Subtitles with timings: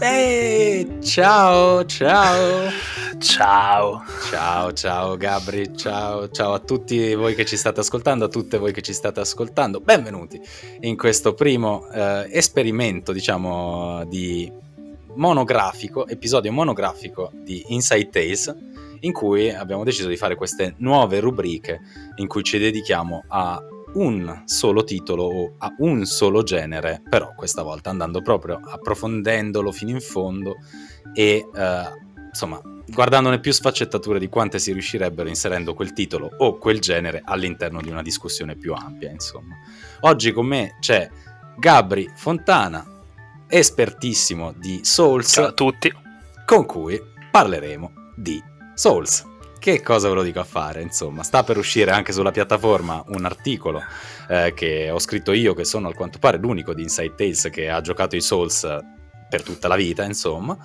[0.00, 2.68] Ehi, ciao, ciao.
[3.18, 4.02] Ciao.
[4.28, 8.72] Ciao, ciao Gabri, ciao, ciao a tutti voi che ci state ascoltando, a tutte voi
[8.72, 9.80] che ci state ascoltando.
[9.80, 10.40] Benvenuti
[10.80, 14.50] in questo primo eh, esperimento, diciamo, di
[15.14, 18.56] monografico, episodio monografico di Inside Tales,
[19.00, 21.80] in cui abbiamo deciso di fare queste nuove rubriche
[22.16, 23.62] in cui ci dedichiamo a
[23.94, 29.90] un solo titolo o a un solo genere, però questa volta andando proprio approfondendolo fino
[29.90, 30.56] in fondo
[31.14, 31.82] e eh,
[32.28, 37.80] insomma guardandone più sfaccettature di quante si riuscirebbero inserendo quel titolo o quel genere all'interno
[37.80, 39.54] di una discussione più ampia, insomma.
[40.00, 41.08] Oggi con me c'è
[41.56, 42.84] Gabri Fontana,
[43.48, 45.32] espertissimo di Souls.
[45.32, 45.92] Ciao a tutti.
[46.44, 47.00] Con cui
[47.30, 48.42] parleremo di
[48.74, 49.29] Souls.
[49.60, 50.80] Che cosa ve lo dico a fare?
[50.80, 53.82] Insomma, sta per uscire anche sulla piattaforma un articolo
[54.26, 57.68] eh, che ho scritto io, che sono al quanto pare l'unico di Inside Tales che
[57.68, 58.66] ha giocato i Souls
[59.28, 60.56] per tutta la vita, insomma,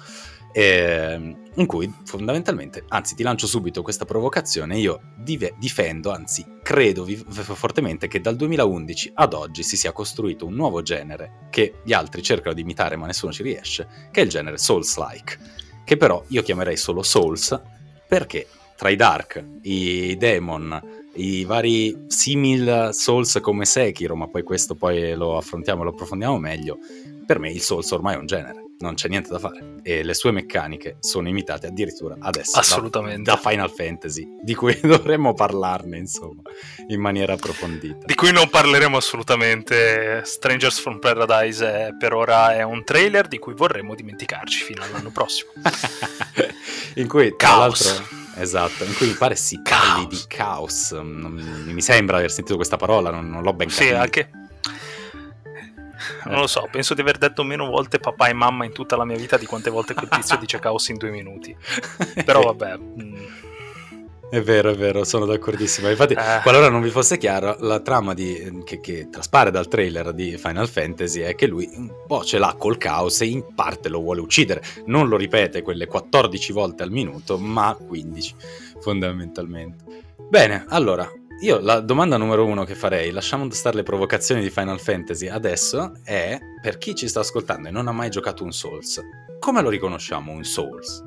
[0.54, 7.04] eh, in cui fondamentalmente, anzi ti lancio subito questa provocazione, io dive- difendo, anzi credo
[7.04, 11.92] vi- fortemente che dal 2011 ad oggi si sia costruito un nuovo genere che gli
[11.92, 15.38] altri cercano di imitare ma nessuno ci riesce, che è il genere Souls-like,
[15.84, 17.62] che però io chiamerei solo Souls
[18.08, 20.82] perché tra i Dark, i Demon,
[21.16, 26.38] i vari simil Souls come Sekiro, ma poi questo poi lo affrontiamo e lo approfondiamo
[26.38, 26.78] meglio,
[27.26, 30.14] per me il Souls ormai è un genere, non c'è niente da fare e le
[30.14, 33.22] sue meccaniche sono imitate addirittura adesso Assolutamente.
[33.22, 36.42] Da, da Final Fantasy, di cui dovremmo parlarne insomma
[36.88, 38.06] in maniera approfondita.
[38.06, 43.38] Di cui non parleremo assolutamente, Strangers from Paradise è, per ora è un trailer di
[43.38, 45.52] cui vorremmo dimenticarci fino all'anno prossimo.
[46.96, 47.86] in cui tra Caos.
[47.86, 50.92] l'altro Esatto, in cui mi pare si parli di caos.
[50.92, 53.88] Non, mi sembra aver sentito questa parola, non, non l'ho ben capito.
[53.88, 54.30] Sì, anche.
[56.26, 59.06] Non lo so, penso di aver detto meno volte papà e mamma in tutta la
[59.06, 61.56] mia vita di quante volte quel tizio dice caos in due minuti.
[62.26, 62.78] Però vabbè.
[62.78, 63.26] mm,
[64.36, 65.90] È vero, è vero, sono d'accordissimo.
[65.90, 66.42] Infatti, Eh.
[66.44, 70.68] qualora non vi fosse chiaro, la trama di- che, che traspare dal trailer di Final
[70.68, 74.20] Fantasy è che lui un po' ce l'ha col caos e in parte lo vuole
[74.20, 74.62] uccidere.
[74.88, 78.36] Non lo ripete quelle 14 volte al minuto, ma 15
[78.82, 79.86] fondamentalmente.
[80.30, 81.10] Bene, allora,
[81.42, 85.94] io la domanda numero uno che farei, lasciamo stare le provocazioni di Final Fantasy adesso,
[86.04, 89.00] è per chi ci sta ascoltando e non ha mai giocato un Souls,
[89.40, 91.04] come lo riconosciamo un Souls?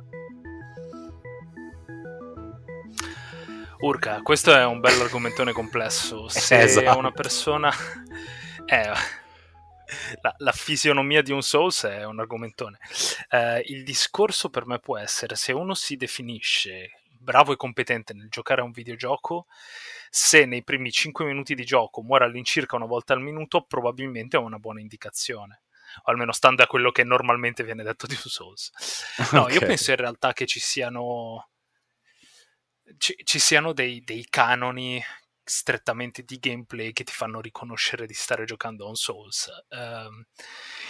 [3.80, 6.28] Urca, questo è un bell'argomentone complesso.
[6.28, 6.98] Se Esatto.
[6.98, 7.70] una persona.
[8.70, 8.92] Eh,
[10.20, 12.76] la, la fisionomia di un Souls è un argomentone.
[13.30, 18.28] Eh, il discorso per me può essere se uno si definisce bravo e competente nel
[18.28, 19.46] giocare a un videogioco,
[20.10, 24.40] se nei primi 5 minuti di gioco muore all'incirca una volta al minuto, probabilmente è
[24.40, 25.62] una buona indicazione.
[26.02, 28.70] O almeno stando a quello che normalmente viene detto di un Souls.
[29.32, 29.64] No, io Ok.
[29.64, 31.48] penso in realtà che ci siano
[32.96, 35.02] ci, ci siano dei, dei canoni
[35.48, 39.50] strettamente di gameplay che ti fanno riconoscere di stare giocando a un Souls.
[39.70, 40.24] Ehm,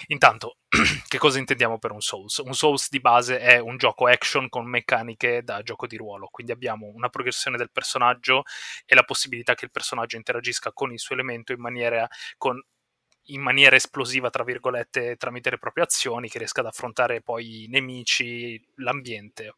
[0.09, 0.59] intanto,
[1.07, 2.39] che cosa intendiamo per un Souls?
[2.39, 6.53] Un Souls di base è un gioco action con meccaniche da gioco di ruolo, quindi
[6.53, 8.43] abbiamo una progressione del personaggio
[8.85, 12.63] e la possibilità che il personaggio interagisca con il suo elemento in maniera, con-
[13.31, 17.69] in maniera esplosiva, tra virgolette, tramite le proprie azioni, che riesca ad affrontare poi i
[17.69, 19.55] nemici, l'ambiente.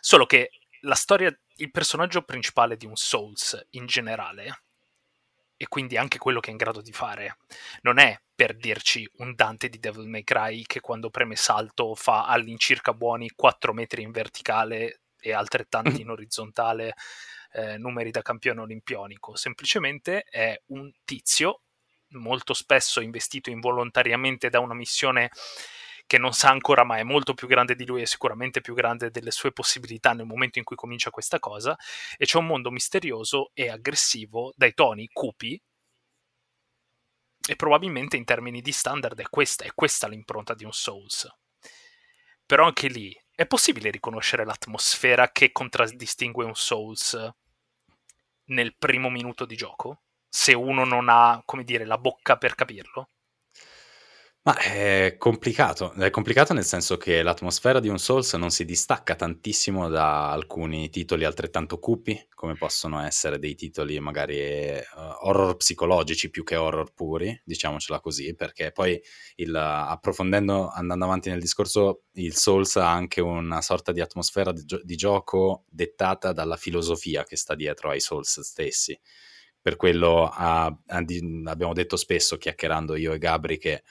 [0.00, 4.62] Solo che la storia, il personaggio principale di un Souls in generale,
[5.60, 7.38] e quindi anche quello che è in grado di fare,
[7.82, 12.26] non è per dirci un Dante di Devil May Cry che quando preme salto fa
[12.26, 16.94] all'incirca buoni 4 metri in verticale e altrettanti in orizzontale
[17.52, 19.34] eh, numeri da campione olimpionico.
[19.34, 21.62] Semplicemente è un tizio,
[22.10, 25.30] molto spesso investito involontariamente da una missione
[26.08, 29.10] che non sa ancora ma è molto più grande di lui e sicuramente più grande
[29.10, 31.76] delle sue possibilità nel momento in cui comincia questa cosa
[32.16, 35.60] e c'è un mondo misterioso e aggressivo dai toni cupi
[37.46, 41.28] e probabilmente in termini di standard è questa, è questa l'impronta di un Souls.
[42.46, 47.30] Però anche lì è possibile riconoscere l'atmosfera che contraddistingue un Souls
[48.46, 50.02] nel primo minuto di gioco?
[50.26, 53.10] Se uno non ha, come dire, la bocca per capirlo?
[54.48, 59.14] Ma è complicato, è complicato nel senso che l'atmosfera di un Souls non si distacca
[59.14, 64.82] tantissimo da alcuni titoli altrettanto cupi, come possono essere dei titoli magari eh,
[65.20, 68.98] horror psicologici più che horror puri, diciamocela così, perché poi
[69.34, 74.64] il, approfondendo, andando avanti nel discorso, il Souls ha anche una sorta di atmosfera di,
[74.64, 78.98] gio- di gioco dettata dalla filosofia che sta dietro ai Souls stessi.
[79.60, 83.82] Per quello ha- ha di- abbiamo detto spesso, chiacchierando io e Gabri, che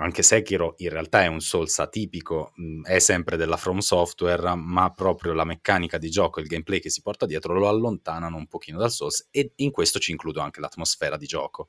[0.00, 2.52] anche Sekiro in realtà è un Souls atipico,
[2.82, 7.02] è sempre della From Software, ma proprio la meccanica di gioco il gameplay che si
[7.02, 11.16] porta dietro lo allontanano un pochino dal Souls e in questo ci includo anche l'atmosfera
[11.16, 11.68] di gioco.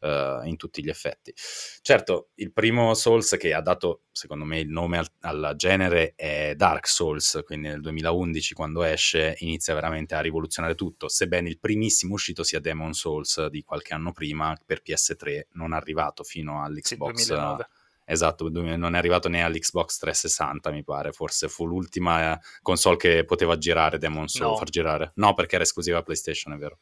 [0.00, 1.30] Uh, in tutti gli effetti.
[1.36, 6.54] Certo, il primo Souls che ha dato, secondo me, il nome al, al, genere è
[6.56, 12.14] Dark Souls, quindi nel 2011 quando esce inizia veramente a rivoluzionare tutto, sebbene il primissimo
[12.14, 17.14] uscito sia Demon Souls di qualche anno prima per PS3, non arrivato fino all'Xbox.
[17.16, 17.68] Sì, 2009.
[18.10, 21.12] Esatto, non è arrivato né all'Xbox 360, mi pare.
[21.12, 24.50] Forse fu l'ultima eh, console che poteva girare Demon Souls.
[24.50, 24.56] No.
[24.56, 25.12] Far girare.
[25.14, 26.78] No, perché era esclusiva PlayStation, è vero.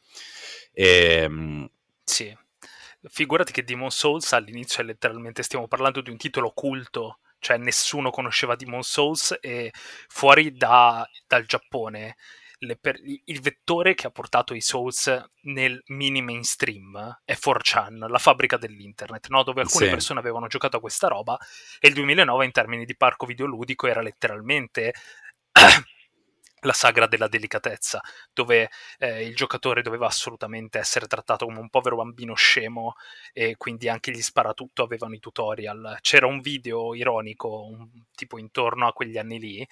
[0.71, 1.69] E, ehm,
[2.03, 2.35] sì
[3.03, 8.09] figurati che Demon Souls all'inizio è letteralmente, stiamo parlando di un titolo occulto, cioè nessuno
[8.09, 9.71] conosceva Demon Souls e
[10.07, 12.15] fuori da, dal Giappone
[12.79, 18.57] per, il vettore che ha portato i Souls nel mini mainstream è 4chan, la fabbrica
[18.57, 19.43] dell'internet, no?
[19.43, 19.91] dove alcune sì.
[19.91, 21.37] persone avevano giocato a questa roba
[21.79, 24.93] e il 2009 in termini di parco videoludico era letteralmente
[26.61, 28.01] la sagra della delicatezza,
[28.33, 32.95] dove eh, il giocatore doveva assolutamente essere trattato come un povero bambino scemo
[33.33, 35.97] e quindi anche gli sparatutto avevano i tutorial.
[36.01, 39.67] C'era un video ironico, un, tipo intorno a quegli anni lì,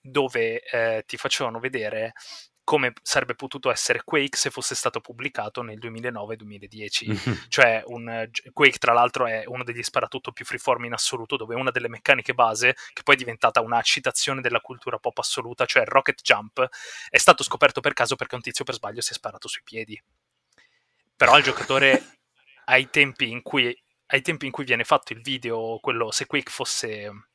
[0.00, 2.14] dove eh, ti facevano vedere
[2.70, 7.08] come sarebbe potuto essere Quake se fosse stato pubblicato nel 2009-2010.
[7.08, 7.38] Mm-hmm.
[7.48, 11.72] Cioè, un, Quake, tra l'altro, è uno degli sparatutto più freeform in assoluto, dove una
[11.72, 15.88] delle meccaniche base, che poi è diventata una citazione della cultura pop assoluta, cioè il
[15.88, 16.64] rocket jump,
[17.08, 20.00] è stato scoperto per caso perché un tizio per sbaglio si è sparato sui piedi.
[21.16, 22.18] Però il giocatore,
[22.66, 23.76] ai tempi in cui,
[24.06, 27.29] ai tempi in cui viene fatto il video, quello se Quake fosse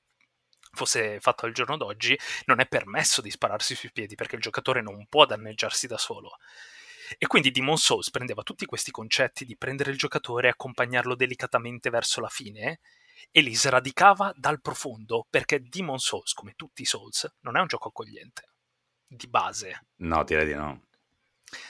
[0.76, 4.82] fosse fatto al giorno d'oggi, non è permesso di spararsi sui piedi perché il giocatore
[4.82, 6.38] non può danneggiarsi da solo.
[7.18, 11.90] E quindi Demon Souls prendeva tutti questi concetti di prendere il giocatore e accompagnarlo delicatamente
[11.90, 12.80] verso la fine
[13.32, 17.68] e li sradicava dal profondo perché Demon Souls, come tutti i Souls, non è un
[17.68, 18.54] gioco accogliente
[19.08, 19.88] di base.
[19.98, 20.82] No, direi di no.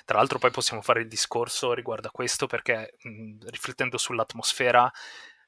[0.05, 4.91] Tra l'altro poi possiamo fare il discorso riguardo a questo perché mh, riflettendo sull'atmosfera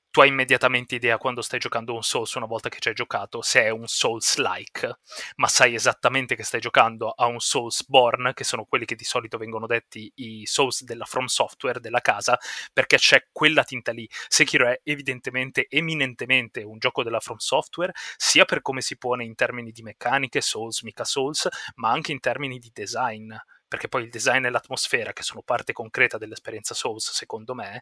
[0.09, 3.41] tu hai immediatamente idea quando stai giocando un Souls una volta che ci hai giocato
[3.41, 4.99] se è un Souls-like,
[5.35, 9.37] ma sai esattamente che stai giocando a un Souls-born, che sono quelli che di solito
[9.37, 12.37] vengono detti i Souls della From Software, della casa,
[12.73, 14.07] perché c'è quella tinta lì.
[14.27, 19.35] Sekiro è evidentemente, eminentemente un gioco della From Software, sia per come si pone in
[19.35, 23.33] termini di meccaniche, Souls, mica Souls, ma anche in termini di design,
[23.67, 27.81] perché poi il design e l'atmosfera, che sono parte concreta dell'esperienza Souls, secondo me,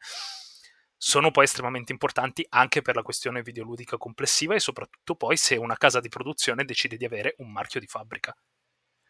[0.97, 5.75] sono poi estremamente importanti anche per la questione videoludica complessiva e soprattutto poi se una
[5.75, 8.35] casa di produzione decide di avere un marchio di fabbrica.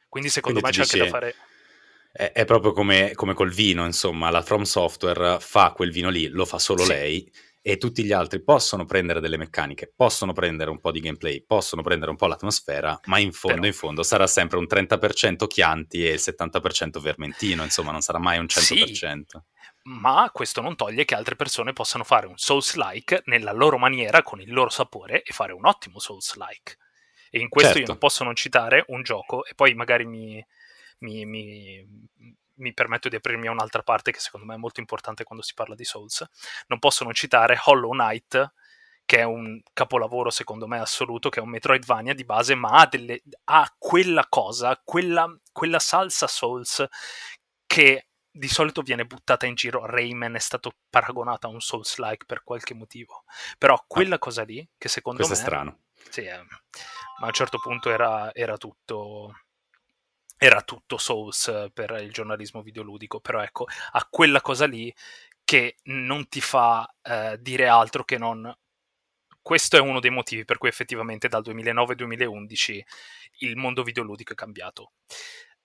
[0.07, 1.35] Quindi secondo Quindi me c'è anche da fare...
[2.11, 6.27] È, è proprio come, come, col vino, insomma, la From Software fa quel vino lì,
[6.27, 6.87] lo fa solo sì.
[6.87, 7.31] lei
[7.67, 11.81] e tutti gli altri possono prendere delle meccaniche, possono prendere un po' di gameplay, possono
[11.81, 13.67] prendere un po' l'atmosfera, ma in fondo, Però...
[13.67, 18.37] in fondo sarà sempre un 30% Chianti e il 70% Vermentino, insomma, non sarà mai
[18.37, 18.59] un 100%.
[18.59, 19.23] Sì,
[19.85, 24.41] ma questo non toglie che altre persone possano fare un Souls-like nella loro maniera, con
[24.41, 26.77] il loro sapore, e fare un ottimo Souls-like.
[27.29, 27.83] E in questo certo.
[27.83, 30.43] io non posso non citare un gioco, e poi magari mi,
[30.99, 31.87] mi, mi,
[32.55, 35.53] mi, permetto di aprirmi a un'altra parte che secondo me è molto importante quando si
[35.53, 36.25] parla di Souls.
[36.67, 38.53] Non posso non citare Hollow Knight,
[39.05, 42.87] che è un capolavoro secondo me assoluto, che è un Metroidvania di base, ma ha,
[42.87, 46.83] delle, ha quella cosa, quella, quella salsa Souls
[47.67, 49.85] che di solito viene buttata in giro.
[49.85, 53.23] Rayman è stato paragonato a un Souls-like per qualche motivo.
[53.57, 55.33] Però quella ah, cosa lì, che secondo me...
[55.33, 55.79] è strano.
[56.09, 59.33] Sì, eh, ma a un certo punto era, era tutto
[60.37, 64.93] era tutto Souls per il giornalismo videoludico, però ecco, a quella cosa lì
[65.45, 68.53] che non ti fa eh, dire altro che non
[69.41, 72.81] questo è uno dei motivi per cui effettivamente dal 2009-2011
[73.39, 74.91] il mondo videoludico è cambiato.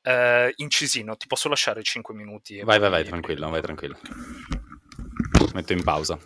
[0.03, 2.61] Uh, incisino, ti posso lasciare 5 minuti?
[2.63, 3.99] Vai, vai, vai, tranquillo, vai, tranquillo.
[5.53, 6.19] Metto in pausa.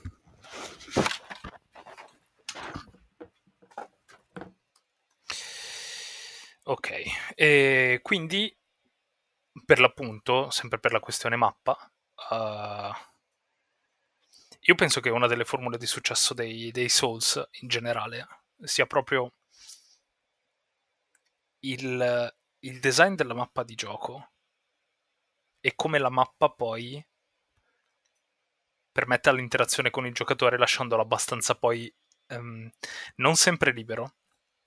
[6.67, 7.03] Ok,
[7.35, 8.57] e quindi
[9.67, 11.77] per l'appunto, sempre per la questione mappa,
[12.31, 12.93] uh,
[14.61, 18.27] io penso che una delle formule di successo dei, dei Souls in generale
[18.63, 19.31] sia proprio
[21.61, 24.33] il il design della mappa di gioco
[25.61, 27.05] e come la mappa poi
[28.91, 31.93] permette l'interazione con il giocatore lasciandolo abbastanza poi
[32.29, 32.71] um,
[33.17, 34.15] non sempre libero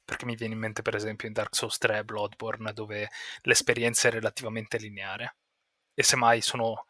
[0.04, 3.10] perché mi viene in mente per esempio in Dark Souls 3 Bloodborne dove
[3.42, 5.36] l'esperienza è relativamente lineare
[5.94, 6.86] e semmai sono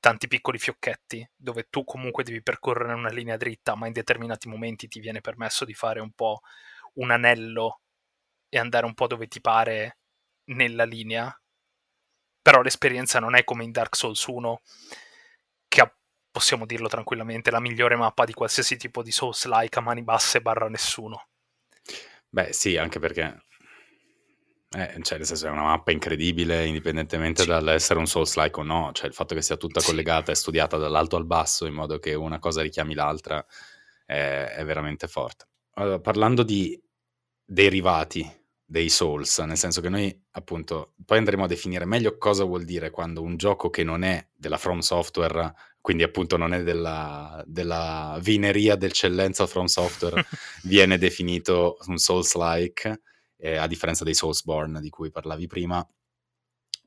[0.00, 4.88] tanti piccoli fiocchetti dove tu comunque devi percorrere una linea dritta, ma in determinati momenti
[4.88, 6.40] ti viene permesso di fare un po'
[6.94, 7.80] un anello
[8.48, 9.97] e andare un po' dove ti pare
[10.48, 11.34] nella linea.
[12.40, 14.60] Però l'esperienza non è come in Dark Souls 1,
[15.68, 15.96] che ha,
[16.30, 20.68] possiamo dirlo tranquillamente, la migliore mappa di qualsiasi tipo di Souls-like a mani basse barra
[20.68, 21.28] nessuno.
[22.30, 23.42] Beh, sì, anche perché
[24.70, 27.48] eh, cioè, nel senso è una mappa incredibile, indipendentemente sì.
[27.48, 31.16] dall'essere un Souls-like o no, cioè il fatto che sia tutta collegata e studiata dall'alto
[31.16, 33.44] al basso in modo che una cosa richiami l'altra
[34.04, 35.46] è, è veramente forte.
[35.74, 36.78] Allora, parlando di
[37.44, 38.37] derivati
[38.70, 42.90] dei Souls, nel senso che noi appunto poi andremo a definire meglio cosa vuol dire
[42.90, 48.18] quando un gioco che non è della From Software, quindi appunto non è della, della
[48.20, 50.22] vineria d'eccellenza From Software,
[50.64, 53.00] viene definito un Souls-like
[53.38, 55.86] eh, a differenza dei Soulsborne di cui parlavi prima.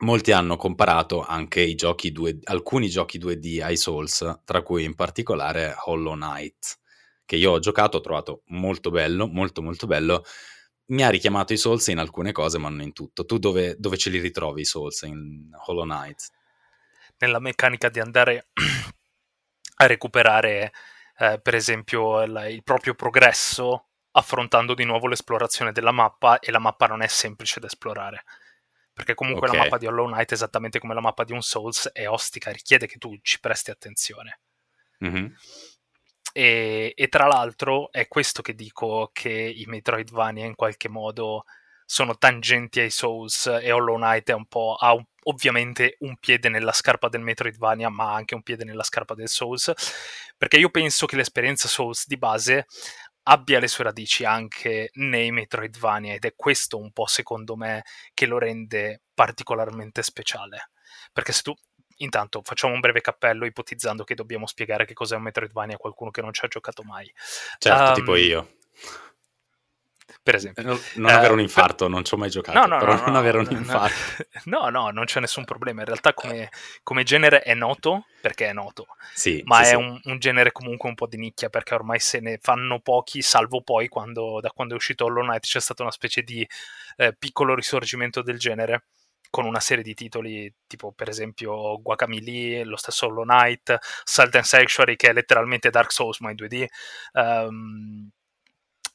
[0.01, 4.93] Molti hanno comparato anche i giochi 2, alcuni giochi 2D ai Souls, tra cui in
[4.93, 6.77] particolare Hollow Knight,
[7.25, 10.23] che io ho giocato, ho trovato molto bello, molto molto bello.
[10.91, 13.25] Mi ha richiamato i Souls in alcune cose, ma non in tutto.
[13.25, 16.29] Tu dove, dove ce li ritrovi i Souls in Hollow Knight?
[17.17, 18.49] Nella meccanica di andare
[19.77, 20.73] a recuperare,
[21.17, 26.59] eh, per esempio, il, il proprio progresso affrontando di nuovo l'esplorazione della mappa e la
[26.59, 28.25] mappa non è semplice da esplorare.
[28.91, 29.57] Perché comunque okay.
[29.57, 32.87] la mappa di Hollow Knight, esattamente come la mappa di un Souls, è ostica, richiede
[32.87, 34.41] che tu ci presti attenzione.
[35.05, 35.27] Mm-hmm.
[36.33, 41.43] E, e, tra l'altro è questo che dico che i Metroidvania in qualche modo
[41.85, 46.47] sono tangenti ai Souls e Hollow Knight è un po' ha un, ovviamente un piede
[46.47, 49.73] nella scarpa del Metroidvania ma anche un piede nella scarpa del Souls
[50.37, 52.65] perché io penso che l'esperienza Souls di base
[53.23, 57.83] abbia le sue radici anche nei Metroidvania ed è questo un po' secondo me
[58.13, 60.71] che lo rende particolarmente speciale.
[61.13, 61.53] Perché se tu
[62.03, 66.11] intanto facciamo un breve cappello ipotizzando che dobbiamo spiegare che cos'è un Metroidvania a qualcuno
[66.11, 67.11] che non ci ha giocato mai.
[67.57, 68.47] Certo, um, tipo io
[70.23, 70.63] per esempio.
[70.63, 71.93] Non, non eh, avere un infarto, per...
[71.93, 74.25] non ci ho mai giocato, no, no, però no, non avere un infarto.
[74.45, 75.81] No, no, non c'è nessun problema.
[75.81, 76.49] In realtà come,
[76.83, 79.75] come genere è noto, perché è noto, sì, ma sì, è.
[79.75, 83.61] Un, un, genere comunque un po' di nicchia, perché ormai se ne fanno pochi, salvo
[83.61, 86.47] poi quando, da quando è uscito Hollow Knight c'è stata una specie di
[86.97, 88.85] eh, piccolo risorgimento del genere
[89.31, 94.43] con una serie di titoli tipo per esempio Guacamole, lo stesso Hollow Knight, Salt and
[94.43, 96.65] Sanctuary che è letteralmente Dark Souls ma in 2D,
[97.13, 98.09] um, ehm,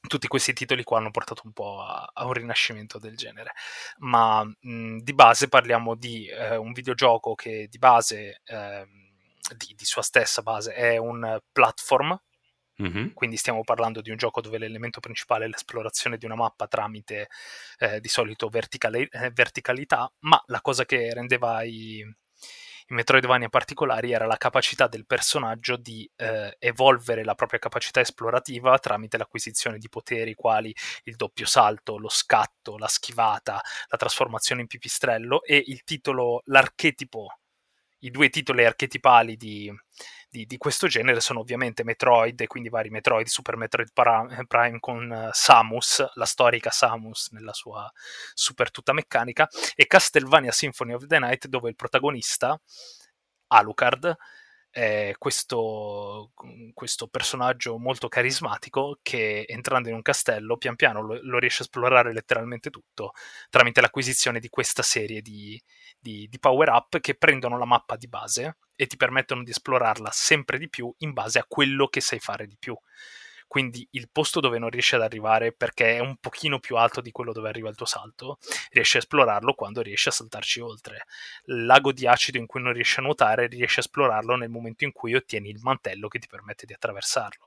[0.06, 3.52] tutti questi titoli qua hanno portato un po' a, a un rinascimento del genere.
[3.98, 8.86] Ma mh, di base parliamo di eh, un videogioco che di base, eh,
[9.56, 12.18] di, di, sua stessa base, è un platform.
[12.82, 13.08] Mm-hmm.
[13.14, 17.28] Quindi stiamo parlando di un gioco dove l'elemento principale è l'esplorazione di una mappa tramite
[17.78, 22.04] eh, di solito verticali- eh, verticalità, ma la cosa che rendeva i,
[22.88, 28.78] in Metroidvania particolari era la capacità del personaggio di eh, evolvere la propria capacità esplorativa
[28.78, 34.66] tramite l'acquisizione di poteri quali il doppio salto, lo scatto, la schivata, la trasformazione in
[34.68, 37.38] pipistrello e il titolo, l'archetipo,
[38.00, 39.72] i due titoli archetipali di,
[40.36, 45.10] di, di, questo genere sono ovviamente Metroid e quindi vari Metroid, Super Metroid Prime con
[45.10, 47.90] uh, Samus, la storica Samus nella sua
[48.34, 52.60] super tutta meccanica, e Castlevania Symphony of the Night dove il protagonista,
[53.48, 54.14] Alucard,
[54.76, 56.32] è questo,
[56.74, 61.64] questo personaggio molto carismatico che entrando in un castello pian piano lo, lo riesce a
[61.64, 63.12] esplorare letteralmente tutto
[63.48, 65.58] tramite l'acquisizione di questa serie di,
[65.98, 70.10] di, di power up che prendono la mappa di base e ti permettono di esplorarla
[70.12, 72.76] sempre di più in base a quello che sai fare di più.
[73.46, 77.10] Quindi il posto dove non riesci ad arrivare perché è un pochino più alto di
[77.10, 78.38] quello dove arriva il tuo salto,
[78.70, 81.06] riesci a esplorarlo quando riesci a saltarci oltre.
[81.46, 84.84] Il lago di acido in cui non riesci a nuotare, riesci a esplorarlo nel momento
[84.84, 87.46] in cui ottieni il mantello che ti permette di attraversarlo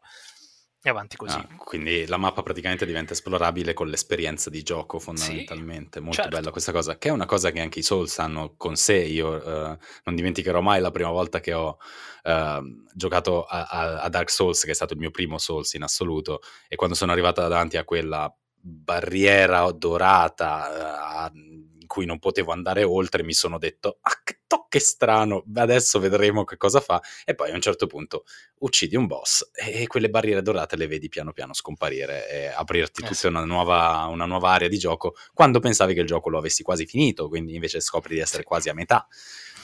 [0.82, 1.38] e avanti così.
[1.38, 6.38] Ah, quindi la mappa praticamente diventa esplorabile con l'esperienza di gioco fondamentalmente, sì, molto certo.
[6.38, 9.30] bella questa cosa, che è una cosa che anche i Souls hanno con sé, io
[9.30, 11.78] uh, non dimenticherò mai la prima volta che ho
[12.24, 15.84] uh, giocato a, a, a, Dark Souls, che è stato il mio primo Souls in
[15.84, 22.84] assoluto, e quando sono arrivato davanti a quella barriera dorata uh, cui non potevo andare
[22.84, 24.22] oltre, mi sono detto, ah
[24.70, 27.02] che strano, adesso vedremo che cosa fa.
[27.26, 28.24] E poi a un certo punto
[28.60, 33.04] uccidi un boss e quelle barriere dorate le vedi piano piano scomparire e aprirti eh
[33.04, 33.28] tutta sì.
[33.28, 36.86] una, nuova, una nuova area di gioco quando pensavi che il gioco lo avessi quasi
[36.86, 39.08] finito, quindi invece scopri di essere quasi a metà.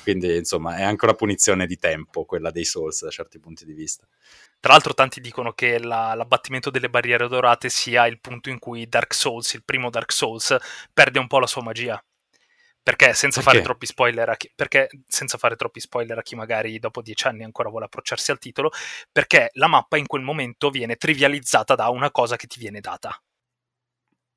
[0.02, 3.74] Quindi, insomma, è anche una punizione di tempo quella dei Souls da certi punti di
[3.74, 4.08] vista.
[4.60, 8.88] Tra l'altro, tanti dicono che la, l'abbattimento delle barriere dorate sia il punto in cui
[8.88, 10.56] Dark Souls, il primo Dark Souls,
[10.94, 12.00] perde un po' la sua magia
[12.86, 13.58] Perché senza, perché?
[13.58, 17.26] Fare troppi spoiler a chi, perché senza fare troppi spoiler a chi magari dopo dieci
[17.26, 18.70] anni ancora vuole approcciarsi al titolo,
[19.12, 23.20] perché la mappa in quel momento viene trivializzata da una cosa che ti viene data.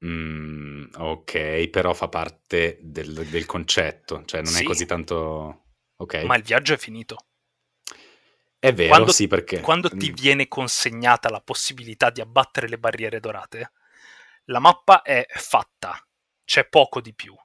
[0.03, 4.63] Mm, ok, però fa parte del, del concetto, cioè non sì.
[4.63, 5.65] è così tanto...
[5.97, 6.23] Ok.
[6.23, 7.27] Ma il viaggio è finito.
[8.59, 9.61] È vero, quando, sì, perché...
[9.61, 10.15] Quando ti mm.
[10.15, 13.73] viene consegnata la possibilità di abbattere le barriere dorate,
[14.45, 16.03] la mappa è fatta,
[16.47, 17.37] c'è poco di più.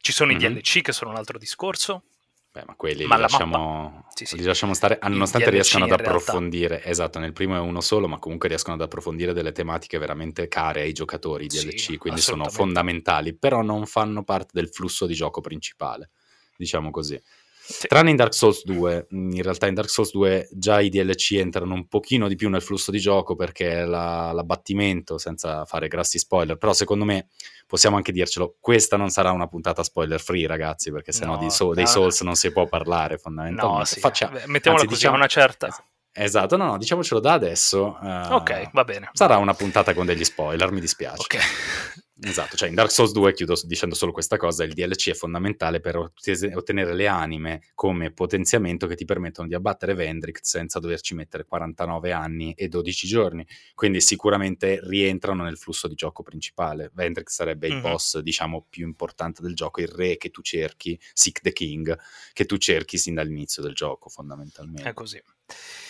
[0.00, 0.56] Ci sono mm-hmm.
[0.56, 2.02] i DLC che sono un altro discorso.
[2.50, 4.36] Beh, ma quelli ma li, lasciamo, sì, sì.
[4.38, 6.68] li, lasciamo, stare, nonostante riescano ad approfondire.
[6.68, 6.88] Realtà.
[6.88, 10.80] Esatto, nel primo è uno solo, ma comunque riescono ad approfondire delle tematiche veramente care
[10.80, 15.14] ai giocatori i DLC, sì, quindi sono fondamentali, però non fanno parte del flusso di
[15.14, 16.10] gioco principale,
[16.56, 17.20] diciamo così.
[17.70, 17.86] Sì.
[17.86, 21.74] Tranne in Dark Souls 2, in realtà in Dark Souls 2 già i DLC entrano
[21.74, 26.56] un pochino di più nel flusso di gioco perché la, l'abbattimento, senza fare grassi spoiler,
[26.56, 27.28] però secondo me
[27.66, 31.74] possiamo anche dircelo, questa non sarà una puntata spoiler free ragazzi, perché sennò no, so-
[31.74, 33.78] dei Souls non si può parlare fondamentalmente.
[33.80, 34.00] No, sì.
[34.00, 35.84] Facciamo, Mettiamola anzi, così, diciamo, una certa...
[36.10, 37.98] Esatto, no, no, diciamocelo da adesso.
[38.00, 39.10] Uh, ok, va bene.
[39.12, 41.20] Sarà una puntata con degli spoiler, mi dispiace.
[41.20, 42.06] Ok.
[42.20, 45.78] Esatto, cioè in Dark Souls 2, chiudo dicendo solo questa cosa, il DLC è fondamentale
[45.78, 51.44] per ottenere le anime come potenziamento che ti permettono di abbattere Vendrick senza doverci mettere
[51.44, 56.90] 49 anni e 12 giorni, quindi sicuramente rientrano nel flusso di gioco principale.
[56.92, 57.76] Vendrick sarebbe mm-hmm.
[57.76, 61.96] il boss, diciamo, più importante del gioco, il re che tu cerchi, Seek the King,
[62.32, 64.88] che tu cerchi sin dall'inizio del gioco fondamentalmente.
[64.88, 65.22] È così.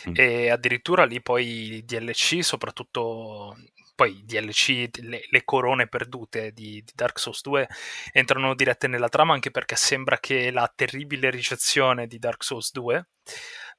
[0.09, 0.13] Mm.
[0.15, 3.57] E addirittura lì poi i DLC, soprattutto
[3.99, 7.69] poi i DLC, le, le, corone perdute di, di, Dark Souls 2
[8.13, 13.09] entrano dirette nella trama anche perché sembra che la terribile ricezione di Dark Souls 2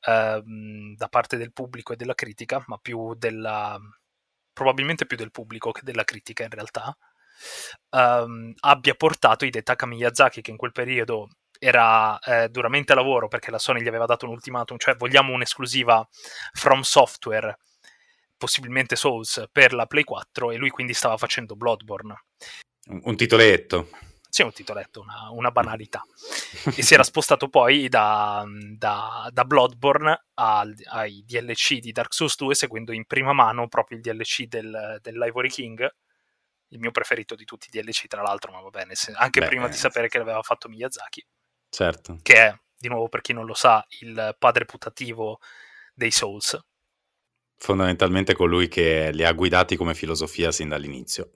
[0.01, 3.79] ehm, da parte del pubblico e della critica, ma più della
[4.51, 6.93] probabilmente più del pubblico che della critica in realtà,
[7.91, 13.51] ehm, abbia portato Hidetaka Miyazaki che in quel periodo era eh, duramente a lavoro perché
[13.51, 16.05] la Sony gli aveva dato un ultimatum, cioè vogliamo un'esclusiva
[16.51, 17.57] from software
[18.39, 22.23] possibilmente Souls per la Play 4 e lui quindi stava facendo Bloodborne.
[23.03, 23.89] Un titoletto.
[24.31, 26.03] Sì, un titoletto, una, una banalità.
[26.75, 32.35] e si era spostato poi da, da, da Bloodborne al, ai DLC di Dark Souls
[32.37, 35.87] 2 seguendo in prima mano proprio il DLC del, dell'Ivory King,
[36.69, 39.67] il mio preferito di tutti i DLC tra l'altro, ma va bene, anche Beh, prima
[39.67, 41.25] di sapere che l'aveva fatto Miyazaki.
[41.67, 42.19] Certo.
[42.21, 45.39] Che è, di nuovo per chi non lo sa, il padre putativo
[45.93, 46.57] dei Souls
[47.61, 51.33] Fondamentalmente colui che li ha guidati come filosofia sin dall'inizio.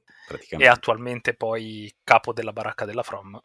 [0.50, 3.40] E attualmente poi capo della baracca della From.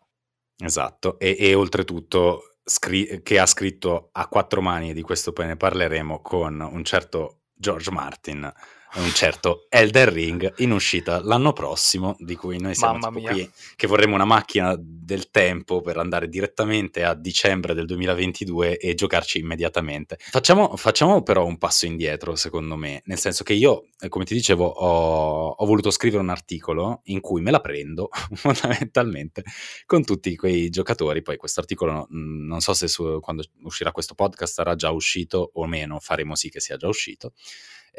[0.57, 5.47] Esatto, e, e oltretutto scri- che ha scritto a quattro mani, e di questo poi
[5.47, 8.53] ne parleremo, con un certo George Martin,
[8.94, 14.14] un certo Elder Ring in uscita l'anno prossimo, di cui noi siamo qui, che vorremmo
[14.14, 20.16] una macchina del tempo per andare direttamente a dicembre del 2022 e giocarci immediatamente.
[20.18, 24.66] Facciamo, facciamo però un passo indietro, secondo me, nel senso che io, come ti dicevo,
[24.66, 29.42] ho, ho voluto scrivere un articolo in cui me la prendo fondamentalmente
[29.87, 31.22] con tutti quei giocatori.
[31.22, 35.66] Poi questo articolo non so se su, quando uscirà questo podcast sarà già uscito o
[35.66, 37.33] meno, faremo sì che sia già uscito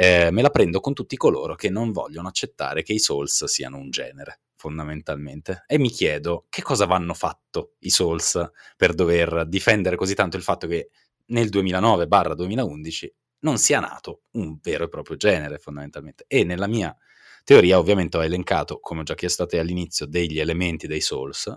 [0.02, 3.76] eh, me la prendo con tutti coloro che non vogliono accettare che i Souls siano
[3.76, 5.66] un genere, fondamentalmente.
[5.68, 10.44] E mi chiedo che cosa vanno fatto i Souls per dover difendere così tanto il
[10.44, 10.92] fatto che
[11.26, 13.08] nel 2009-2011
[13.40, 16.24] non sia nato un vero e proprio genere, fondamentalmente.
[16.30, 16.96] E nella mia
[17.44, 21.54] teoria, ovviamente, ho elencato, come ho già chiesto a te all'inizio, degli elementi dei Souls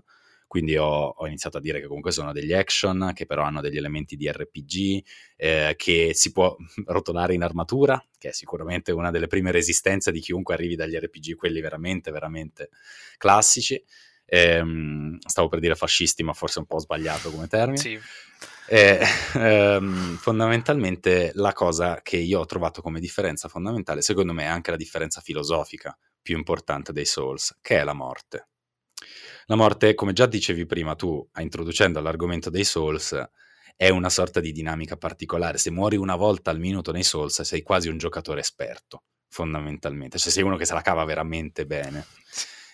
[0.53, 3.79] quindi ho, ho, iniziato a dire che comunque sono degli action, che però hanno degli
[3.79, 5.03] elementi di RPG,
[5.37, 10.21] eh, che si può rotolare in armatura, che è sicuramente una delle prime resistenze di
[10.21, 12.69] chiunque arrivi dagli RPG, quelli veramente, veramente
[13.17, 13.83] classici.
[14.27, 14.63] Eh,
[15.27, 17.79] stavo per dire fascisti, ma forse un po' sbagliato come termine.
[17.79, 17.99] Sì.
[18.69, 19.01] Eh,
[19.33, 24.71] ehm, fondamentalmente la cosa che io ho trovato come differenza fondamentale, secondo me, è anche
[24.71, 28.49] la differenza filosofica più importante dei Souls, che è la morte.
[29.47, 33.21] La morte, come già dicevi prima tu, introducendo l'argomento dei Souls,
[33.77, 35.59] è una sorta di dinamica particolare.
[35.59, 40.19] Se muori una volta al minuto nei Souls, sei quasi un giocatore esperto, fondamentalmente.
[40.19, 42.07] Cioè sei uno che se la cava veramente bene.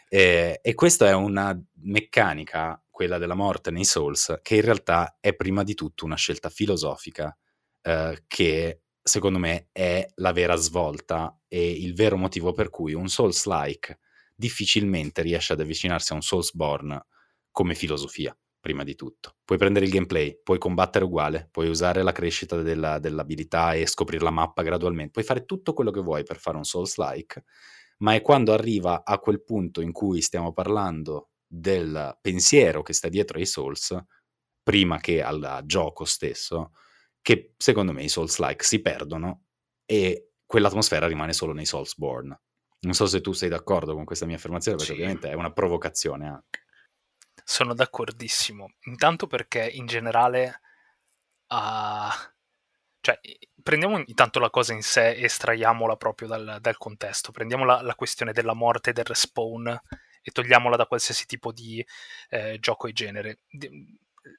[0.08, 5.34] E, e questa è una meccanica, quella della morte nei Souls, che in realtà è
[5.34, 7.34] prima di tutto una scelta filosofica
[7.82, 13.08] eh, che secondo me è la vera svolta e il vero motivo per cui un
[13.08, 13.98] Souls-like
[14.38, 17.06] difficilmente riesce ad avvicinarsi a un Soulsborne
[17.50, 19.34] come filosofia, prima di tutto.
[19.44, 24.22] Puoi prendere il gameplay, puoi combattere uguale, puoi usare la crescita della, dell'abilità e scoprire
[24.22, 27.42] la mappa gradualmente, puoi fare tutto quello che vuoi per fare un Souls-like,
[27.98, 33.08] ma è quando arriva a quel punto in cui stiamo parlando del pensiero che sta
[33.08, 33.98] dietro ai Souls,
[34.62, 36.74] prima che al gioco stesso,
[37.20, 39.46] che secondo me i Souls-like si perdono
[39.84, 42.40] e quell'atmosfera rimane solo nei Soulsborne.
[42.80, 44.98] Non so se tu sei d'accordo con questa mia affermazione, perché sì.
[44.98, 46.64] ovviamente è una provocazione anche.
[47.44, 48.74] Sono d'accordissimo.
[48.84, 50.60] Intanto perché in generale...
[51.48, 52.36] Uh,
[53.00, 53.18] cioè,
[53.62, 57.32] prendiamo intanto la cosa in sé e estraiamola proprio dal, dal contesto.
[57.32, 59.80] Prendiamo la, la, questione della morte e del respawn
[60.20, 61.84] e togliamola da qualsiasi tipo di
[62.28, 63.40] eh, gioco e genere.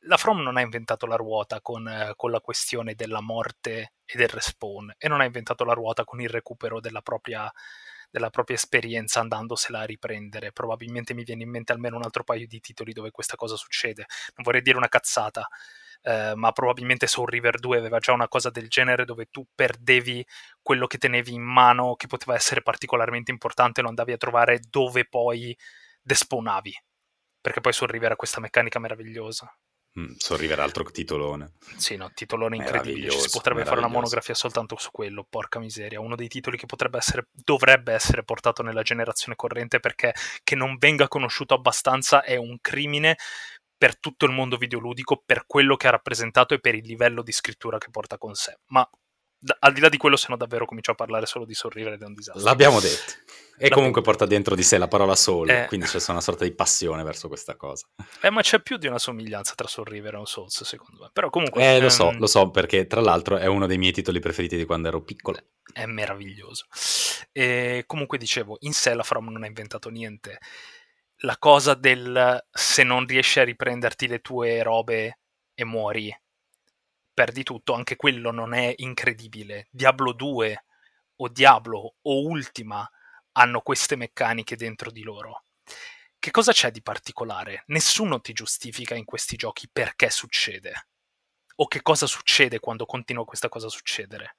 [0.02, 4.18] La From non ha inventato la ruota con, eh, con, la questione della morte e
[4.18, 7.52] del respawn e non ha inventato la ruota con il recupero della propria,
[8.10, 10.52] della propria esperienza andandosela a riprendere.
[10.52, 14.06] Probabilmente mi viene in mente almeno un altro paio di titoli dove questa cosa succede.
[14.36, 15.48] Non vorrei dire una cazzata,
[16.02, 20.26] eh, ma probabilmente Soul River 2 aveva già una cosa del genere dove tu perdevi
[20.62, 25.06] quello che tenevi in mano, che poteva essere particolarmente importante, lo andavi a trovare dove
[25.08, 25.56] poi
[26.02, 26.74] despawnavi.
[27.42, 29.54] Perché poi Soul River ha questa meccanica meravigliosa.
[30.00, 31.52] Mm, Soul River altro titolone.
[31.76, 33.12] Sì, no, titolone incredibile.
[33.12, 36.00] Si potrebbe fare una monografia soltanto su quello, porca miseria.
[36.00, 40.78] Uno dei titoli che potrebbe essere, dovrebbe essere portato nella generazione corrente perché che non
[40.78, 43.18] venga conosciuto abbastanza è un crimine
[43.78, 47.32] per tutto il mondo videoludico, per quello che ha rappresentato e per il livello di
[47.32, 48.58] scrittura che porta con sé.
[48.68, 48.88] Ma
[49.40, 51.96] da, al di là di quello, se no davvero comincio a parlare solo di sorridere
[51.96, 52.44] ed è un disastro.
[52.44, 53.14] L'abbiamo detto.
[53.14, 53.76] E L'abbiamo...
[53.76, 55.66] comunque porta dentro di sé la parola soul, eh...
[55.68, 57.88] quindi c'è una sorta di passione verso questa cosa.
[58.22, 61.10] Eh, ma c'è più di una somiglianza tra sorridere e un Souls, secondo me.
[61.14, 61.62] Però comunque...
[61.62, 61.84] Eh, ehm...
[61.84, 64.90] lo so, lo so, perché tra l'altro è uno dei miei titoli preferiti di quando
[64.90, 65.40] ero piccolo.
[65.72, 66.66] È meraviglioso.
[67.32, 70.40] E comunque dicevo, in sé la From non ha inventato niente
[71.24, 75.20] la cosa del se non riesci a riprenderti le tue robe
[75.54, 76.14] e muori,
[77.20, 79.68] perdi tutto, anche quello non è incredibile.
[79.72, 80.66] Diablo 2
[81.18, 82.90] o Diablo o Ultima
[83.34, 85.44] hanno queste meccaniche dentro di loro.
[86.18, 87.64] Che cosa c'è di particolare?
[87.68, 90.88] Nessuno ti giustifica in questi giochi perché succede
[91.62, 94.36] o che cosa succede quando continua questa cosa a succedere.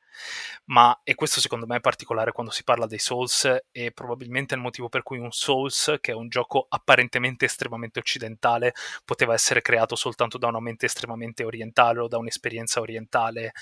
[0.67, 4.61] Ma, e questo secondo me è particolare quando si parla dei Souls, e probabilmente il
[4.61, 9.97] motivo per cui un Souls, che è un gioco apparentemente estremamente occidentale, poteva essere creato
[9.97, 13.53] soltanto da una mente estremamente orientale o da un'esperienza orientale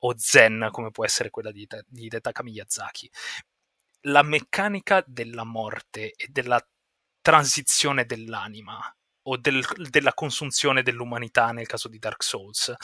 [0.00, 3.10] o zen, come può essere quella di, di Hidetaka Miyazaki.
[4.02, 6.64] La meccanica della morte e della
[7.22, 8.78] transizione dell'anima
[9.28, 12.74] o del, della consunzione dell'umanità nel caso di Dark Souls,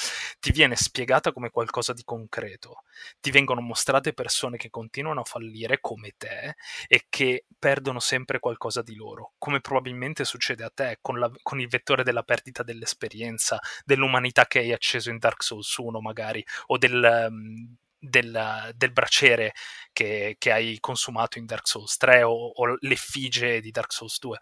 [0.41, 2.85] ti viene spiegata come qualcosa di concreto.
[3.21, 6.55] Ti vengono mostrate persone che continuano a fallire come te
[6.89, 11.61] e che perdono sempre qualcosa di loro, come probabilmente succede a te con, la, con
[11.61, 16.79] il vettore della perdita dell'esperienza, dell'umanità che hai acceso in Dark Souls 1 magari, o
[16.79, 17.29] del...
[17.29, 19.53] Um, del, del, braciere
[19.93, 24.39] che, che, hai consumato in Dark Souls 3 o, o l'effigie di Dark Souls 2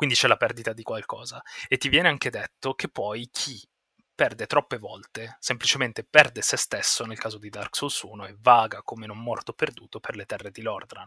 [0.00, 1.42] quindi c'è la perdita di qualcosa.
[1.68, 3.62] E ti viene anche detto che poi chi
[4.14, 8.80] perde troppe volte, semplicemente perde se stesso nel caso di Dark Souls 1 e vaga
[8.82, 11.06] come non morto perduto per le terre di Lordran.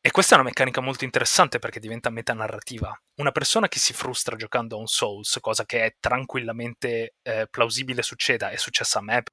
[0.00, 2.96] E questa è una meccanica molto interessante perché diventa metanarrativa.
[3.16, 8.02] Una persona che si frustra giocando a un Souls, cosa che è tranquillamente eh, plausibile
[8.02, 9.24] succeda, è successa a me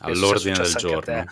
[0.00, 1.24] all'ordine del giorno.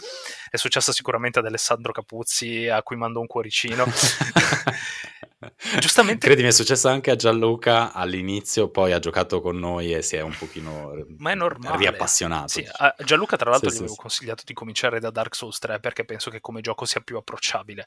[0.50, 3.86] È successa sicuramente ad Alessandro Capuzzi, a cui mando un cuoricino.
[5.80, 6.26] Giustamente.
[6.26, 10.22] Credimi, è successo anche a Gianluca all'inizio, poi ha giocato con noi e si è
[10.22, 11.76] un pochino Ma è normale.
[11.76, 12.48] riappassionato.
[12.48, 15.58] Sì, a Gianluca, tra l'altro, sì, gli avevo sì, consigliato di cominciare da Dark Souls
[15.58, 17.84] 3 perché penso che come gioco sia più approcciabile.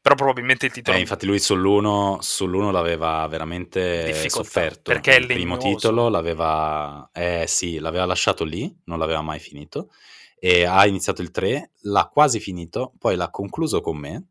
[0.00, 0.96] Però probabilmente il titolo.
[0.96, 4.90] Eh, infatti, lui sull'1, sull'1 l'aveva veramente sofferto.
[4.90, 7.08] Perché il primo titolo l'aveva.
[7.12, 9.90] Eh sì, l'aveva lasciato lì, non l'aveva mai finito.
[10.40, 14.24] E ha iniziato il 3, l'ha quasi finito, poi l'ha concluso con me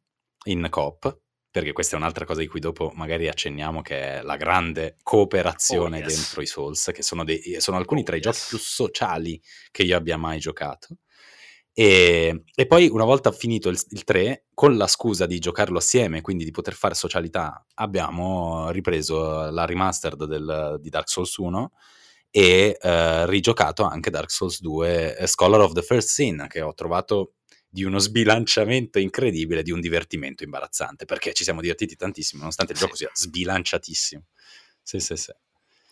[0.43, 1.20] in coop
[1.51, 5.97] perché questa è un'altra cosa di cui dopo magari accenniamo, che è la grande cooperazione
[5.97, 6.15] oh, yes.
[6.15, 8.33] dentro i Souls, che sono, dei, sono alcuni oh, tra i yes.
[8.33, 10.95] giochi più sociali che io abbia mai giocato.
[11.73, 16.21] E, e poi una volta finito il, il, 3, con la scusa di giocarlo assieme,
[16.21, 21.71] quindi di poter fare socialità, abbiamo ripreso la remastered del, di Dark Souls 1
[22.29, 26.73] e eh, rigiocato anche Dark Souls 2 eh, Scholar of the First Sin, che ho
[26.73, 27.33] trovato
[27.71, 32.77] di uno sbilanciamento incredibile, di un divertimento imbarazzante, perché ci siamo divertiti tantissimo, nonostante il
[32.79, 34.25] gioco sia sbilanciatissimo.
[34.84, 35.31] Sì, sì, sì.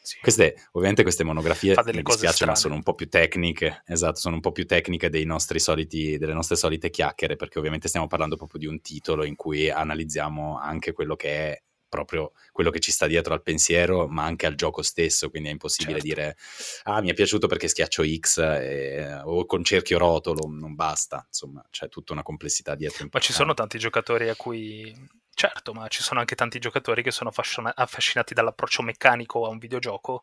[0.01, 0.17] Sì.
[0.21, 4.41] Queste, ovviamente queste monografie mi dispiace, ma sono un po' più tecniche, esatto, sono un
[4.41, 8.59] po' più tecniche dei nostri soliti, delle nostre solite chiacchiere, perché ovviamente stiamo parlando proprio
[8.59, 13.07] di un titolo in cui analizziamo anche quello che è proprio quello che ci sta
[13.07, 16.15] dietro al pensiero, ma anche al gioco stesso, quindi è impossibile certo.
[16.15, 16.37] dire
[16.83, 21.65] ah mi è piaciuto perché schiaccio X e, o con cerchio rotolo, non basta, insomma
[21.69, 23.07] c'è tutta una complessità dietro.
[23.11, 24.95] Ma ci sono tanti giocatori a cui
[25.39, 30.21] Certo, ma ci sono anche tanti giocatori che sono affascinati dall'approccio meccanico a un videogioco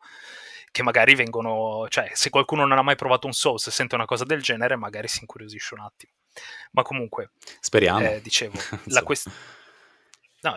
[0.69, 4.05] che magari vengono, cioè se qualcuno non ha mai provato un Souls e sente una
[4.05, 6.11] cosa del genere, magari si incuriosisce un attimo.
[6.73, 8.01] Ma comunque, speriamo.
[8.01, 8.59] Eh, dicevo,
[8.93, 9.35] la questione...
[10.41, 10.55] No,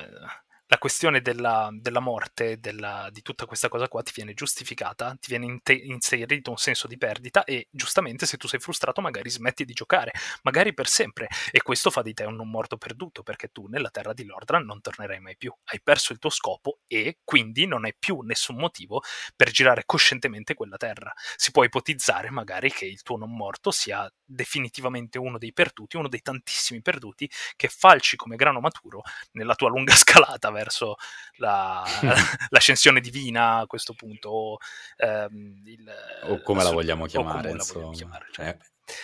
[0.71, 5.27] la questione della, della morte, della, di tutta questa cosa qua ti viene giustificata, ti
[5.29, 9.65] viene inte- inserito un senso di perdita e giustamente se tu sei frustrato magari smetti
[9.65, 11.27] di giocare, magari per sempre.
[11.51, 14.65] E questo fa di te un non morto perduto perché tu nella terra di Lordran
[14.65, 18.55] non tornerai mai più, hai perso il tuo scopo e quindi non hai più nessun
[18.55, 19.03] motivo
[19.35, 21.13] per girare coscientemente quella terra.
[21.35, 26.07] Si può ipotizzare magari che il tuo non morto sia definitivamente uno dei perduti, uno
[26.09, 29.03] dei tantissimi perduti che falci come grano maturo
[29.33, 30.97] nella tua lunga scalata verso
[31.37, 31.83] la,
[32.51, 34.29] l'ascensione divina a questo punto.
[34.29, 34.59] O,
[34.97, 35.93] ehm, il,
[36.25, 37.55] o come la vogliamo chiamare.
[37.55, 38.57] La vogliamo chiamare cioè.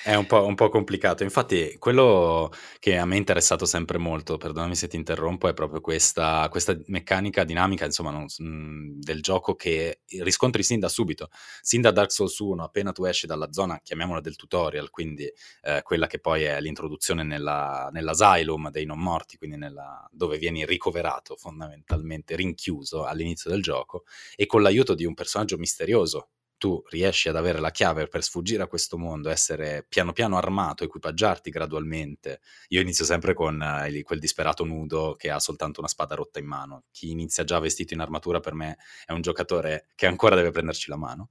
[0.03, 1.23] È un po', un po', complicato.
[1.23, 5.81] Infatti, quello che a me è interessato sempre molto, perdonami se ti interrompo, è proprio
[5.81, 11.29] questa, questa meccanica dinamica, insomma, non, mh, del gioco che riscontri sin da subito.
[11.61, 15.31] Sin da Dark Souls 1, appena tu esci dalla zona, chiamiamola del tutorial, quindi
[15.63, 20.65] eh, quella che poi è l'introduzione nella, nell'asylum dei non morti, quindi nella, dove vieni
[20.65, 27.29] ricoverato fondamentalmente, rinchiuso all'inizio del gioco, e con l'aiuto di un personaggio misterioso tu riesci
[27.29, 32.41] ad avere la chiave per sfuggire a questo mondo, essere piano piano armato, equipaggiarti gradualmente.
[32.69, 36.47] Io inizio sempre con eh, quel disperato nudo che ha soltanto una spada rotta in
[36.47, 36.85] mano.
[36.91, 40.91] Chi inizia già vestito in armatura per me è un giocatore che ancora deve prenderci
[40.91, 41.29] la mano.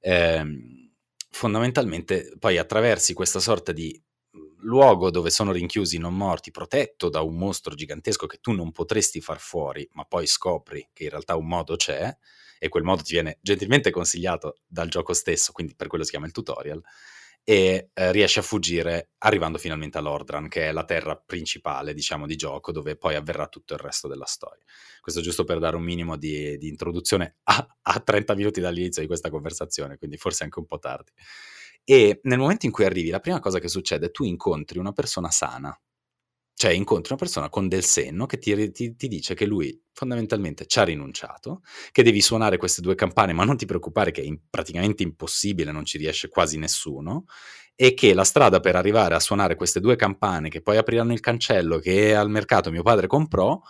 [0.00, 0.44] Eh,
[1.30, 4.00] fondamentalmente poi attraversi questa sorta di
[4.30, 8.52] mhmm, luogo dove sono rinchiusi i non morti, protetto da un mostro gigantesco che tu
[8.52, 12.16] non potresti far fuori, ma poi scopri che in realtà un modo c'è
[12.58, 16.26] e quel modo ti viene gentilmente consigliato dal gioco stesso, quindi per quello si chiama
[16.26, 16.82] il tutorial,
[17.46, 22.26] e eh, riesci a fuggire arrivando finalmente a Lordran, che è la terra principale, diciamo,
[22.26, 24.64] di gioco, dove poi avverrà tutto il resto della storia.
[25.02, 29.08] Questo giusto per dare un minimo di, di introduzione a, a 30 minuti dall'inizio di
[29.08, 31.12] questa conversazione, quindi forse anche un po' tardi.
[31.84, 34.92] E nel momento in cui arrivi, la prima cosa che succede è tu incontri una
[34.92, 35.78] persona sana,
[36.56, 40.66] cioè incontri una persona con del senno che ti, ti, ti, dice che lui fondamentalmente
[40.66, 44.24] ci ha rinunciato, che devi suonare queste due campane, ma non ti preoccupare che è
[44.24, 47.24] in, praticamente impossibile, non ci riesce quasi nessuno,
[47.74, 51.20] e che la strada per arrivare a suonare queste due campane, che poi apriranno il
[51.20, 53.60] cancello che al mercato mio padre comprò,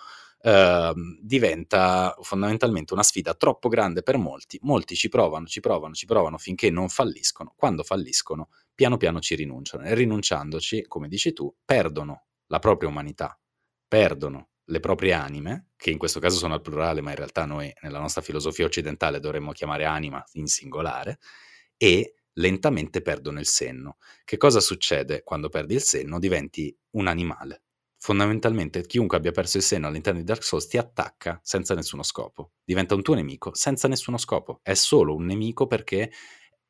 [0.43, 0.93] eh,
[1.23, 4.59] diventa fondamentalmente una sfida troppo grande per molti.
[4.63, 7.55] Molti ci provano, ci provano, ci provano finché non falliscono.
[7.57, 13.39] Quando falliscono, piano piano ci rinunciano e rinunciandoci, come dici tu, perdono la propria umanità,
[13.87, 17.73] perdono le proprie anime, che in questo caso sono al plurale, ma in realtà noi
[17.83, 21.19] nella nostra filosofia occidentale dovremmo chiamare anima in singolare,
[21.77, 23.99] e lentamente perdono il senno.
[24.25, 26.19] Che cosa succede quando perdi il senno?
[26.19, 27.63] Diventi un animale.
[27.99, 32.53] Fondamentalmente chiunque abbia perso il senno all'interno di Dark Souls ti attacca senza nessuno scopo,
[32.63, 36.11] diventa un tuo nemico senza nessuno scopo, è solo un nemico perché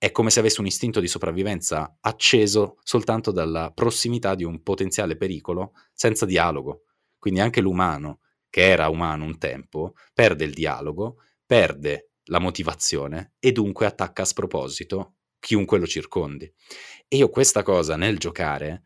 [0.04, 5.16] è come se avesse un istinto di sopravvivenza acceso soltanto dalla prossimità di un potenziale
[5.16, 6.82] pericolo senza dialogo.
[7.18, 13.52] Quindi anche l'umano, che era umano un tempo, perde il dialogo, perde la motivazione e
[13.52, 16.52] dunque attacca a sproposito chiunque lo circondi.
[17.08, 18.82] E io questa cosa nel giocare,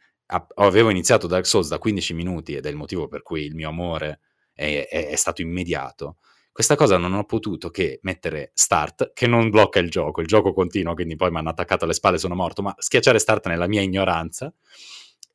[0.55, 3.71] avevo iniziato Dark Souls da 15 minuti ed è il motivo per cui il mio
[3.71, 4.21] amore
[4.53, 6.19] è, è, è stato immediato,
[6.59, 10.53] questa cosa non ho potuto che mettere start, che non blocca il gioco, il gioco
[10.53, 13.69] continua, quindi poi mi hanno attaccato alle spalle e sono morto, ma schiacciare start nella
[13.69, 14.53] mia ignoranza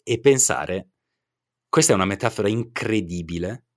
[0.04, 0.90] e pensare,
[1.70, 3.68] questa è una metafora incredibile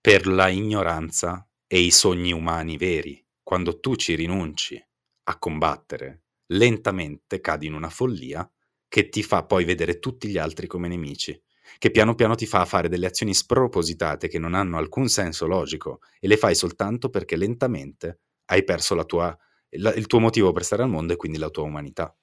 [0.00, 3.24] per la ignoranza e i sogni umani veri.
[3.40, 4.84] Quando tu ci rinunci
[5.28, 8.50] a combattere, lentamente cadi in una follia
[8.88, 11.40] che ti fa poi vedere tutti gli altri come nemici
[11.78, 16.00] che piano piano ti fa fare delle azioni spropositate che non hanno alcun senso logico
[16.18, 19.36] e le fai soltanto perché lentamente hai perso la tua,
[19.70, 22.14] la, il tuo motivo per stare al mondo e quindi la tua umanità.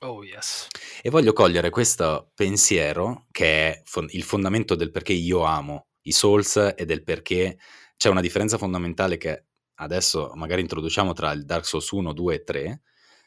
[0.00, 0.66] Oh yes.
[1.02, 6.12] E voglio cogliere questo pensiero che è fon- il fondamento del perché io amo i
[6.12, 7.58] Souls e del perché
[7.96, 9.44] c'è una differenza fondamentale che
[9.76, 12.82] adesso magari introduciamo tra il Dark Souls 1, 2 e 3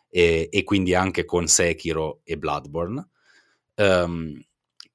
[0.10, 3.10] e, e quindi anche con Sekiro e Bloodborne.
[3.76, 4.40] Um,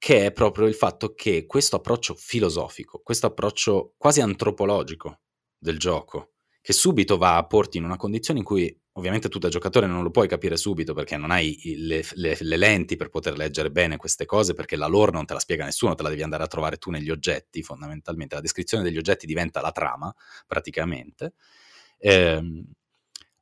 [0.03, 5.21] che è proprio il fatto che questo approccio filosofico, questo approccio quasi antropologico
[5.57, 9.47] del gioco, che subito va a porti in una condizione in cui ovviamente tu da
[9.47, 13.37] giocatore non lo puoi capire subito perché non hai le, le, le, lenti per poter
[13.37, 16.21] leggere bene queste cose, perché la lore non te la spiega nessuno, te la devi
[16.21, 18.35] andare a trovare tu negli oggetti, fondamentalmente.
[18.35, 20.13] La descrizione degli oggetti diventa la trama,
[20.45, 21.35] praticamente.
[21.99, 22.61] Ehm,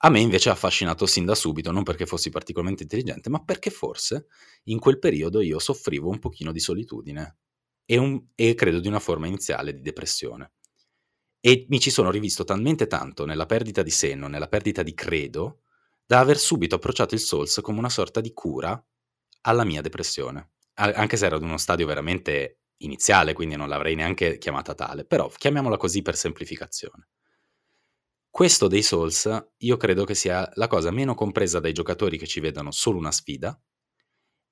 [0.04, 3.70] a me invece ha affascinato sin da subito, non perché fossi particolarmente intelligente, ma perché
[3.70, 4.28] forse
[4.66, 7.38] in quel periodo io soffrivo un pochino di solitudine.
[7.86, 10.54] e, un, e credo di una forma iniziale di depressione.
[11.40, 15.62] E mi ci sono rivisto talmente tanto nella perdita di senno, nella perdita di credo,
[16.06, 18.84] da aver subito approcciato il Souls come una sorta di cura
[19.42, 20.52] alla mia depressione.
[20.76, 25.28] Anche se era ad uno stadio veramente iniziale, quindi non l'avrei neanche chiamata tale, però
[25.30, 27.08] chiamiamola così per semplificazione.
[28.32, 32.40] Questo dei Souls io credo che sia la cosa meno compresa dai giocatori che ci
[32.40, 33.62] vedono solo una sfida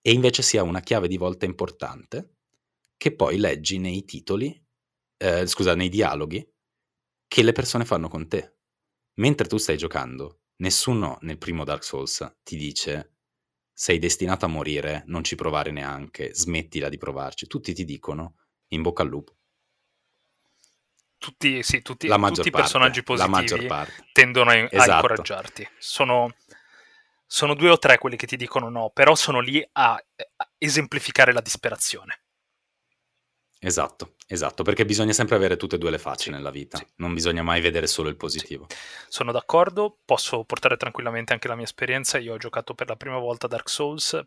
[0.01, 2.35] e invece sia una chiave di volta importante
[2.97, 4.61] che poi leggi nei titoli,
[5.17, 6.45] eh, scusa, nei dialoghi
[7.25, 8.57] che le persone fanno con te.
[9.15, 13.13] Mentre tu stai giocando, nessuno nel primo Dark Souls ti dice
[13.73, 17.47] sei destinato a morire, non ci provare neanche, smettila di provarci.
[17.47, 18.35] Tutti ti dicono
[18.73, 19.38] in bocca al lupo.
[21.19, 23.67] Tutti, sì, tutti, tutti i personaggi positivi
[24.13, 24.91] tendono a, esatto.
[24.91, 25.67] a incoraggiarti.
[25.77, 26.33] Sono,
[27.27, 31.33] sono, due o tre quelli che ti dicono no, però sono lì a, a esemplificare
[31.33, 32.21] la disperazione.
[33.61, 36.87] Esatto, esatto, perché bisogna sempre avere tutte e due le facce sì, nella vita, sì.
[36.95, 38.67] non bisogna mai vedere solo il positivo.
[38.69, 38.77] Sì.
[39.09, 43.17] Sono d'accordo, posso portare tranquillamente anche la mia esperienza, io ho giocato per la prima
[43.17, 44.17] volta Dark Souls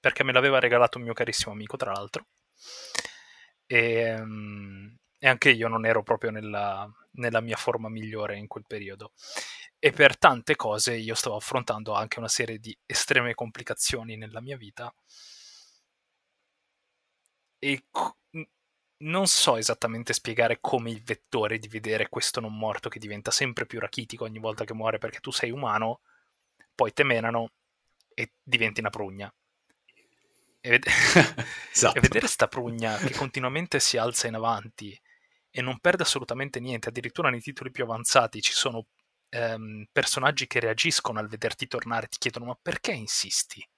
[0.00, 2.26] perché me l'aveva regalato un mio carissimo amico, tra l'altro,
[3.66, 8.64] e, um, e anche io non ero proprio nella, nella mia forma migliore in quel
[8.66, 9.12] periodo.
[9.78, 14.56] E per tante cose io stavo affrontando anche una serie di estreme complicazioni nella mia
[14.56, 14.92] vita
[17.60, 17.84] e
[18.98, 23.66] non so esattamente spiegare come il vettore di vedere questo non morto che diventa sempre
[23.66, 26.00] più rachitico ogni volta che muore perché tu sei umano,
[26.74, 27.50] poi te menano
[28.14, 29.32] e diventi una prugna.
[30.60, 30.86] E, ved-
[31.72, 31.96] esatto.
[31.96, 35.00] e vedere sta prugna che continuamente si alza in avanti
[35.58, 38.86] e non perde assolutamente niente, addirittura nei titoli più avanzati ci sono
[39.30, 43.68] ehm, personaggi che reagiscono al vederti tornare, ti chiedono ma perché insisti?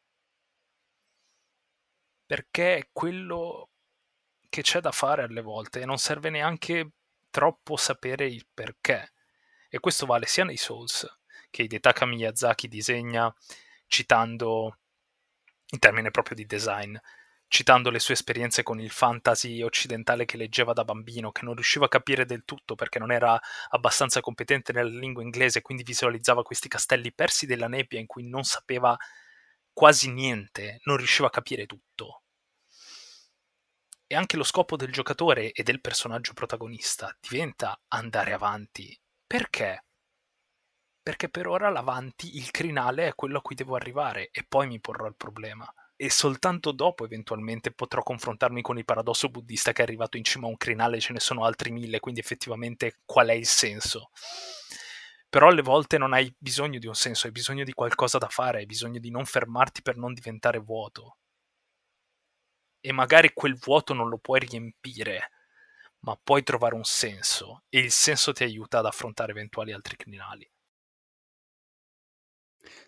[2.27, 3.71] Perché quello
[4.51, 6.91] che c'è da fare alle volte e non serve neanche
[7.31, 9.15] troppo sapere il perché.
[9.71, 11.09] E questo vale sia nei Souls
[11.49, 13.35] che Hidetaka Miyazaki disegna
[13.87, 14.77] citando
[15.69, 16.95] in termine proprio di design,
[17.51, 21.87] citando le sue esperienze con il fantasy occidentale che leggeva da bambino, che non riusciva
[21.87, 23.39] a capire del tutto perché non era
[23.71, 28.45] abbastanza competente nella lingua inglese, quindi visualizzava questi castelli persi della nebbia in cui non
[28.45, 28.97] sapeva
[29.73, 32.23] quasi niente, non riusciva a capire tutto
[34.13, 38.97] e anche lo scopo del giocatore e del personaggio protagonista diventa andare avanti.
[39.25, 39.85] Perché?
[41.01, 44.81] Perché per ora l'avanti, il crinale è quello a cui devo arrivare e poi mi
[44.81, 45.73] porrò il problema.
[46.03, 50.47] E soltanto dopo eventualmente potrò confrontarmi con il paradosso buddista che è arrivato in cima
[50.47, 54.11] a un crinale ce ne sono altri mille, quindi effettivamente qual è il senso?
[55.29, 58.59] Però alle volte non hai bisogno di un senso, hai bisogno di qualcosa da fare,
[58.59, 61.17] hai bisogno di non fermarti per non diventare vuoto
[62.81, 65.31] e magari quel vuoto non lo puoi riempire,
[66.01, 70.51] ma puoi trovare un senso e il senso ti aiuta ad affrontare eventuali altri criminali.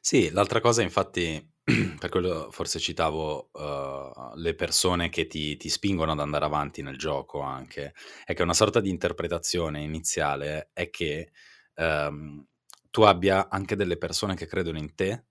[0.01, 1.52] Sì, l'altra cosa infatti,
[1.99, 6.99] per quello forse citavo uh, le persone che ti, ti, spingono ad andare avanti nel
[6.99, 7.95] gioco anche,
[8.25, 11.31] è che una sorta di interpretazione iniziale è che
[11.77, 12.45] um,
[12.91, 15.27] tu abbia anche delle persone che credono in te,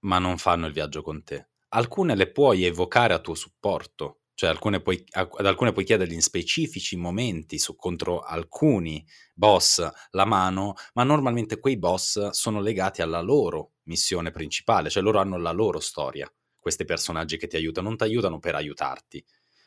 [0.00, 1.50] ma non fanno il viaggio con te.
[1.68, 6.22] Alcune le puoi evocare a tuo supporto, cioè alcune puoi, ad alcune puoi chiedergli in
[6.22, 13.20] specifici momenti su, contro alcuni boss la mano, ma normalmente quei boss sono legati alla
[13.20, 17.96] loro missione principale, cioè loro hanno la loro storia, questi personaggi che ti aiutano, non
[17.96, 19.22] ti aiutano per aiutarti,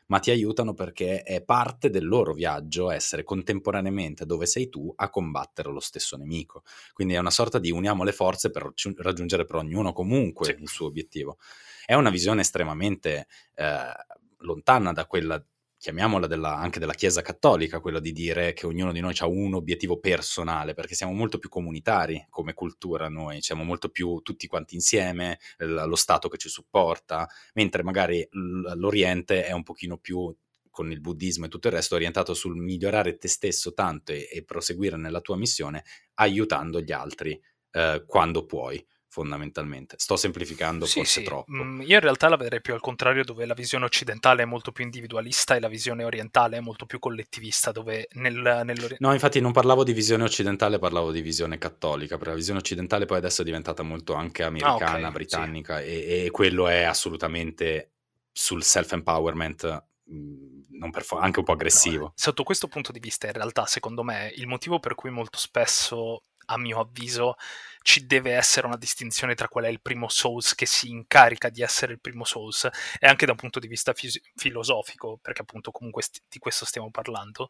[0.08, 5.10] ma ti aiutano perché è parte del loro viaggio essere contemporaneamente dove sei tu a
[5.10, 6.64] combattere lo stesso nemico.
[6.94, 10.62] Quindi è una sorta di uniamo le forze per raggiungere per ognuno comunque sì.
[10.62, 11.38] il suo obiettivo.
[11.86, 13.92] È una visione estremamente eh,
[14.40, 15.44] lontana da quella
[15.84, 19.54] chiamiamola della, anche della Chiesa Cattolica, quella di dire che ognuno di noi ha un
[19.54, 24.76] obiettivo personale, perché siamo molto più comunitari come cultura noi, siamo molto più tutti quanti
[24.76, 30.34] insieme, lo Stato che ci supporta, mentre magari l'Oriente è un pochino più
[30.70, 34.46] con il buddismo e tutto il resto orientato sul migliorare te stesso tanto e, e
[34.46, 37.38] proseguire nella tua missione aiutando gli altri
[37.72, 38.82] eh, quando puoi
[39.14, 39.96] fondamentalmente.
[40.00, 41.26] Sto semplificando sì, forse sì.
[41.26, 41.52] troppo.
[41.52, 44.72] Mm, io in realtà la vedrei più al contrario, dove la visione occidentale è molto
[44.72, 49.52] più individualista e la visione orientale è molto più collettivista, dove nel, No, infatti non
[49.52, 53.46] parlavo di visione occidentale, parlavo di visione cattolica, perché la visione occidentale poi adesso è
[53.46, 55.86] diventata molto anche americana, ah, okay, britannica, sì.
[55.86, 57.92] e, e, quello è assolutamente
[58.32, 62.06] sul self-empowerment mm, for- anche un po' aggressivo.
[62.06, 65.38] No, sotto questo punto di vista, in realtà, secondo me, il motivo per cui molto
[65.38, 66.24] spesso
[66.54, 67.36] a mio avviso
[67.82, 71.62] ci deve essere una distinzione tra qual è il primo Souls che si incarica di
[71.62, 75.72] essere il primo Souls e anche da un punto di vista fis- filosofico, perché appunto
[75.72, 77.50] comunque st- di questo stiamo parlando,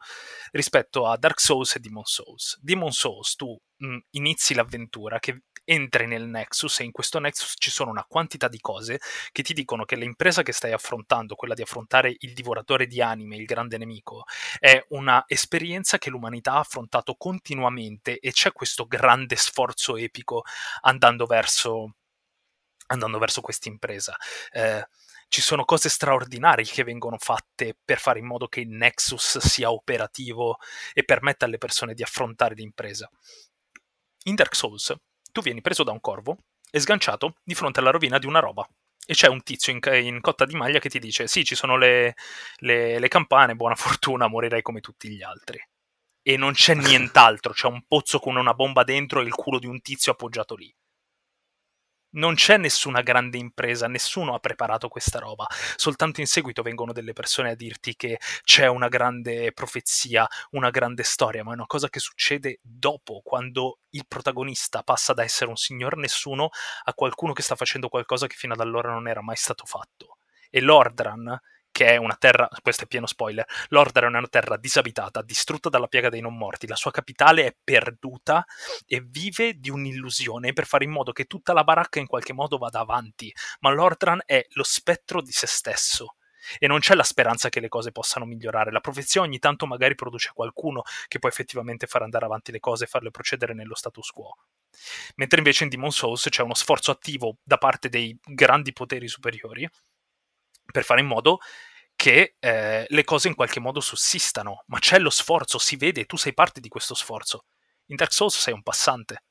[0.51, 2.57] rispetto a Dark Souls e Demon Souls.
[2.61, 7.71] Demon Souls tu mh, inizi l'avventura che entri nel Nexus e in questo Nexus ci
[7.71, 8.99] sono una quantità di cose
[9.31, 13.35] che ti dicono che l'impresa che stai affrontando, quella di affrontare il divoratore di anime,
[13.35, 14.23] il grande nemico,
[14.59, 20.43] è una esperienza che l'umanità ha affrontato continuamente e c'è questo grande sforzo epico
[20.81, 21.95] andando verso,
[22.87, 24.15] andando verso questa impresa.
[24.51, 24.87] Eh,
[25.27, 29.71] ci sono cose straordinarie che vengono fatte per fare in modo che il Nexus sia
[29.71, 30.59] operativo
[30.93, 33.09] e permetta alle persone di affrontare l'impresa.
[34.25, 34.95] In Dark Souls
[35.33, 36.37] tu vieni preso da un corvo
[36.71, 38.65] e sganciato di fronte alla rovina di una roba.
[39.05, 41.75] E c'è un tizio in, in cotta di maglia che ti dice: Sì, ci sono
[41.75, 42.15] le,
[42.59, 45.59] le, le campane, buona fortuna, morirai come tutti gli altri.
[46.21, 49.67] E non c'è nient'altro, c'è un pozzo con una bomba dentro e il culo di
[49.67, 50.73] un tizio appoggiato lì
[52.13, 57.13] non c'è nessuna grande impresa, nessuno ha preparato questa roba, soltanto in seguito vengono delle
[57.13, 61.89] persone a dirti che c'è una grande profezia, una grande storia, ma è una cosa
[61.89, 66.49] che succede dopo, quando il protagonista passa da essere un signor nessuno
[66.83, 70.17] a qualcuno che sta facendo qualcosa che fino ad allora non era mai stato fatto.
[70.49, 71.39] E Lordran
[71.73, 75.87] che è una terra, questo è pieno spoiler, Lordar è una terra disabitata, distrutta dalla
[75.87, 78.45] piaga dei non morti, la sua capitale è perduta
[78.85, 82.57] e vive di un'illusione per fare in modo che tutta la baracca in qualche modo
[82.57, 86.15] vada avanti, ma Lordran è lo spettro di se stesso
[86.59, 88.71] e non c'è la speranza che le cose possano migliorare.
[88.71, 92.83] La profezia ogni tanto magari produce qualcuno che può effettivamente far andare avanti le cose
[92.83, 94.35] e farle procedere nello status quo.
[95.15, 99.67] Mentre invece in Demon Souls c'è uno sforzo attivo da parte dei grandi poteri superiori
[100.71, 101.39] per fare in modo
[101.95, 106.17] che eh, le cose in qualche modo sussistano, ma c'è lo sforzo, si vede, tu
[106.17, 107.45] sei parte di questo sforzo.
[107.87, 109.23] In Dark Souls sei un passante.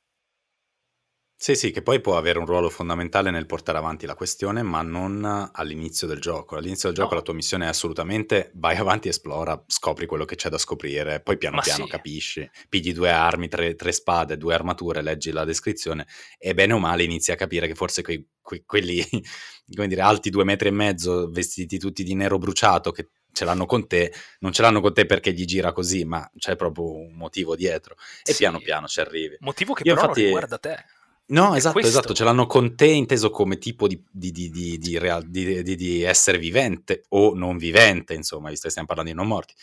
[1.42, 4.80] Sì, sì, che poi può avere un ruolo fondamentale nel portare avanti la questione, ma
[4.82, 6.54] non all'inizio del gioco.
[6.54, 7.16] All'inizio del gioco no.
[7.16, 11.38] la tua missione è assolutamente vai avanti, esplora, scopri quello che c'è da scoprire, poi
[11.38, 11.90] piano ma piano sì.
[11.90, 16.06] capisci, pigli due armi, tre, tre, spade, due armature, leggi la descrizione
[16.38, 19.04] e bene o male inizi a capire che forse quei, que, quelli,
[19.74, 23.66] come dire, alti due metri e mezzo, vestiti tutti di nero bruciato, che ce l'hanno
[23.66, 27.14] con te, non ce l'hanno con te perché gli gira così, ma c'è proprio un
[27.14, 28.38] motivo dietro e sì.
[28.38, 29.38] piano piano ci arrivi.
[29.40, 30.84] Motivo che Io però infatti, non riguarda te.
[31.26, 31.90] No, esatto, questo...
[31.90, 37.04] esatto, ce l'hanno con te inteso come tipo di, di, di, real, di, essere vivente
[37.10, 39.54] o non vivente, insomma, visto che stiamo parlando di non morti.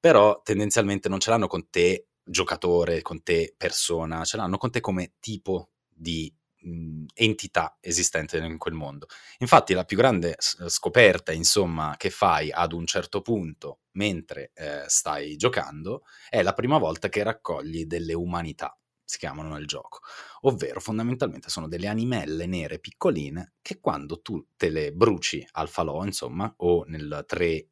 [0.00, 4.80] Però tendenzialmente non ce l'hanno con te giocatore, con te persona, ce l'hanno con te
[4.80, 6.32] come tipo di
[6.62, 9.06] mh, entità esistente in quel mondo.
[9.38, 15.36] Infatti la più grande scoperta, insomma, che fai ad un certo punto mentre eh, stai
[15.36, 18.76] giocando è la prima volta che raccogli delle umanità
[19.12, 20.00] si chiamano nel gioco,
[20.42, 26.02] ovvero fondamentalmente sono delle animelle nere piccoline che quando tu te le bruci al falò,
[26.04, 27.66] insomma, o nel 3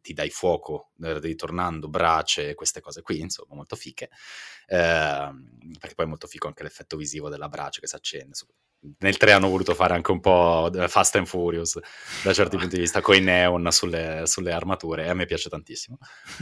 [0.00, 4.08] ti, dai fuoco eh, ritornando, brace, queste cose qui, insomma, molto fiche,
[4.68, 5.30] eh,
[5.78, 8.34] perché poi è molto fico anche l'effetto visivo della brace che si accende.
[8.98, 11.78] Nel 3 hanno voluto fare anche un po' Fast and Furious
[12.22, 15.50] da certi punti di vista, con i neon sulle, sulle armature, e a me piace
[15.50, 15.98] tantissimo.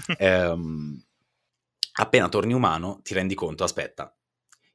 [0.17, 0.55] eh,
[1.97, 4.15] appena torni umano ti rendi conto, aspetta,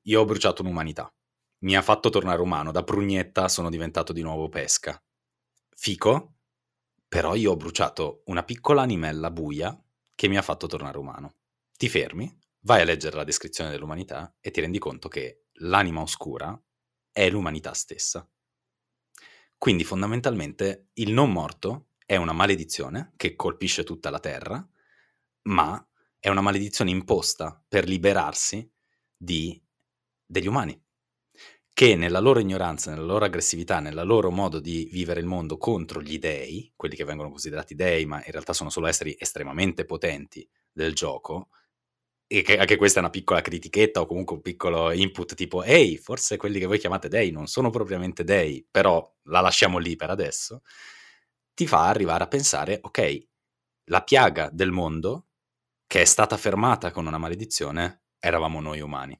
[0.04, 1.14] io ho bruciato un'umanità.
[1.60, 2.72] Mi ha fatto tornare umano.
[2.72, 5.02] Da prugnetta sono diventato di nuovo pesca.
[5.76, 6.36] Fico,
[7.08, 9.78] però io ho bruciato una piccola animella buia
[10.16, 11.36] che mi ha fatto tornare umano.
[11.76, 16.62] Ti fermi, vai a leggere la descrizione dell'umanità e ti rendi conto che l'anima oscura
[17.12, 18.30] è l'umanità stessa.
[19.58, 24.66] Quindi fondamentalmente il non morto è una maledizione che colpisce tutta la terra,
[25.43, 25.86] ma
[26.18, 28.70] è una maledizione imposta per liberarsi
[29.16, 29.62] di
[30.30, 30.80] degli umani,
[31.73, 36.01] che nella loro ignoranza, nella loro aggressività, nel loro modo di vivere il mondo contro
[36.01, 40.47] gli dei, quelli che vengono considerati dei, ma in realtà sono solo esseri estremamente potenti
[40.71, 41.49] del gioco,
[42.27, 45.97] e che anche questa è una piccola critichetta o comunque un piccolo input tipo ehi,
[45.97, 50.11] forse quelli che voi chiamate dei non sono propriamente dei, però la lasciamo lì per
[50.11, 50.61] adesso,
[51.53, 53.27] ti fa arrivare a pensare, ok,
[53.86, 55.27] la piaga del mondo
[55.88, 59.19] che è stata fermata con una maledizione eravamo noi umani.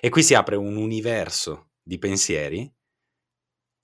[0.00, 2.72] E qui si apre un universo di pensieri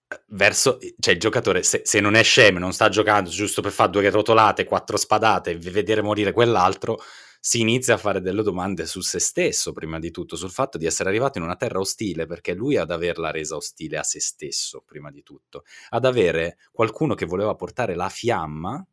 [0.08, 3.72] eh, verso, cioè il giocatore se, se, non è scemo, non sta giocando giusto per
[3.72, 6.98] fare due rotolate, quattro spadate e vedere morire quell'altro,
[7.42, 10.84] si inizia a fare delle domande su se stesso, prima di tutto, sul fatto di
[10.84, 14.82] essere arrivato in una terra ostile, perché lui ad averla resa ostile a se stesso,
[14.84, 18.86] prima di tutto, ad avere qualcuno che voleva portare la fiamma,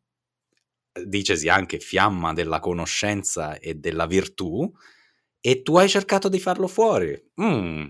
[1.04, 4.72] dicesi anche fiamma della conoscenza e della virtù,
[5.40, 7.30] e tu hai cercato di farlo fuori.
[7.40, 7.86] Mm,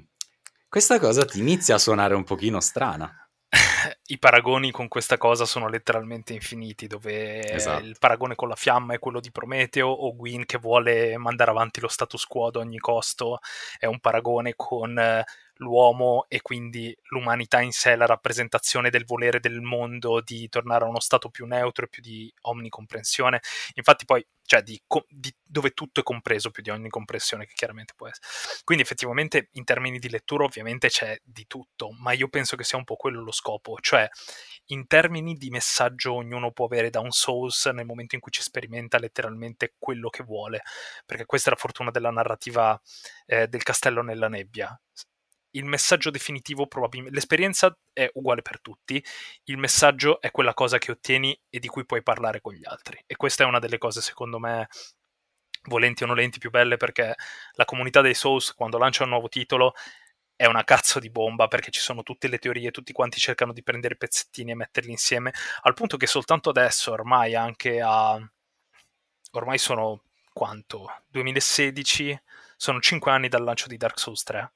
[0.69, 3.13] questa cosa ti inizia a suonare un pochino strana.
[4.09, 7.85] I paragoni con questa cosa sono letteralmente infiniti, dove esatto.
[7.85, 11.81] il paragone con la fiamma è quello di Prometeo o Gwyn che vuole mandare avanti
[11.81, 13.39] lo status quo ad ogni costo,
[13.79, 15.25] è un paragone con eh,
[15.59, 20.89] l'uomo e quindi l'umanità in sé, la rappresentazione del volere del mondo di tornare a
[20.89, 23.41] uno stato più neutro e più di omnicomprensione.
[23.75, 28.09] Infatti poi, cioè, di, di, dove tutto è compreso più di omnicomprensione, che chiaramente può
[28.09, 28.27] essere.
[28.65, 32.79] Quindi effettivamente in termini di lettura ovviamente c'è di tutto, ma io penso che sia
[32.79, 34.09] un po' quello lo scopo, cioè
[34.67, 38.43] in termini di messaggio ognuno può avere da un Souls nel momento in cui ci
[38.43, 40.63] sperimenta letteralmente quello che vuole,
[41.07, 42.81] perché questa è la fortuna della narrativa
[43.27, 44.79] eh, del castello nella nebbia
[45.53, 49.03] il messaggio definitivo probabilmente l'esperienza è uguale per tutti,
[49.45, 53.03] il messaggio è quella cosa che ottieni e di cui puoi parlare con gli altri.
[53.07, 54.69] E questa è una delle cose secondo me
[55.65, 57.15] volenti o nolenti più belle perché
[57.53, 59.75] la comunità dei Souls quando lancia un nuovo titolo
[60.37, 63.63] è una cazzo di bomba perché ci sono tutte le teorie, tutti quanti cercano di
[63.63, 65.33] prendere pezzettini e metterli insieme,
[65.63, 68.17] al punto che soltanto adesso, ormai anche a...
[69.33, 71.03] ormai sono quanto?
[71.09, 72.23] 2016?
[72.57, 74.53] Sono 5 anni dal lancio di Dark Souls 3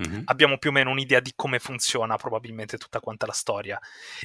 [0.00, 0.22] mm-hmm.
[0.26, 3.78] abbiamo più o meno un'idea di come funziona probabilmente tutta quanta la storia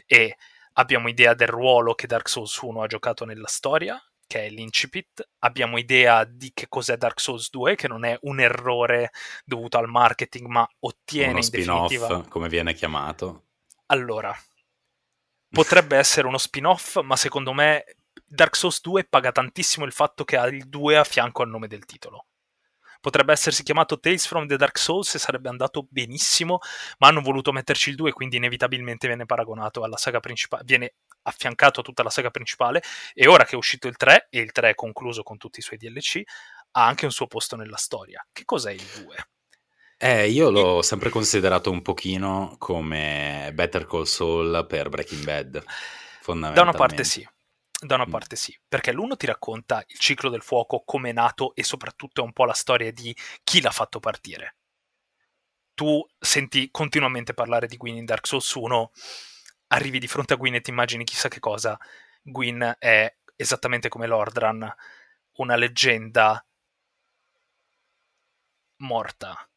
[0.06, 0.38] e
[0.74, 5.28] abbiamo idea del ruolo che Dark Souls 1 ha giocato nella storia, che è l'incipit,
[5.40, 9.12] abbiamo idea di che cos'è Dark Souls 2, che non è un errore
[9.44, 12.24] dovuto al marketing, ma ottiene Uno in definitiva...
[12.30, 13.48] come viene chiamato.
[13.88, 14.34] Allora,
[15.50, 17.84] potrebbe essere uno spin-off, ma secondo me
[18.26, 21.68] Dark Souls 2 paga tantissimo il fatto che ha il 2 a fianco al nome
[21.68, 22.28] del titolo
[23.02, 26.60] potrebbe essersi chiamato Tales from the Dark Souls e sarebbe andato benissimo,
[27.00, 30.94] ma hanno voluto metterci il 2, quindi inevitabilmente viene paragonato alla saga principale, viene
[31.24, 32.82] affiancato a tutta la saga principale
[33.14, 35.62] e ora che è uscito il 3 e il 3 è concluso con tutti i
[35.62, 36.22] suoi DLC,
[36.72, 38.26] ha anche un suo posto nella storia.
[38.32, 39.16] Che cos'è il 2?
[39.98, 45.64] Eh, io l'ho sempre considerato un pochino come Better Call Saul per Breaking Bad.
[46.22, 46.54] Fondamentalmente.
[46.54, 47.28] Da una parte sì,
[47.84, 51.56] da una parte sì, perché l'uno ti racconta il ciclo del fuoco, come è nato
[51.56, 54.56] e soprattutto è un po' la storia di chi l'ha fatto partire.
[55.74, 58.92] Tu senti continuamente parlare di Gwyn in Dark Souls 1,
[59.68, 61.78] arrivi di fronte a Gwyn e ti immagini chissà che cosa.
[62.22, 64.72] Gwyn è esattamente come Lordran,
[65.38, 66.46] una leggenda
[68.78, 69.51] morta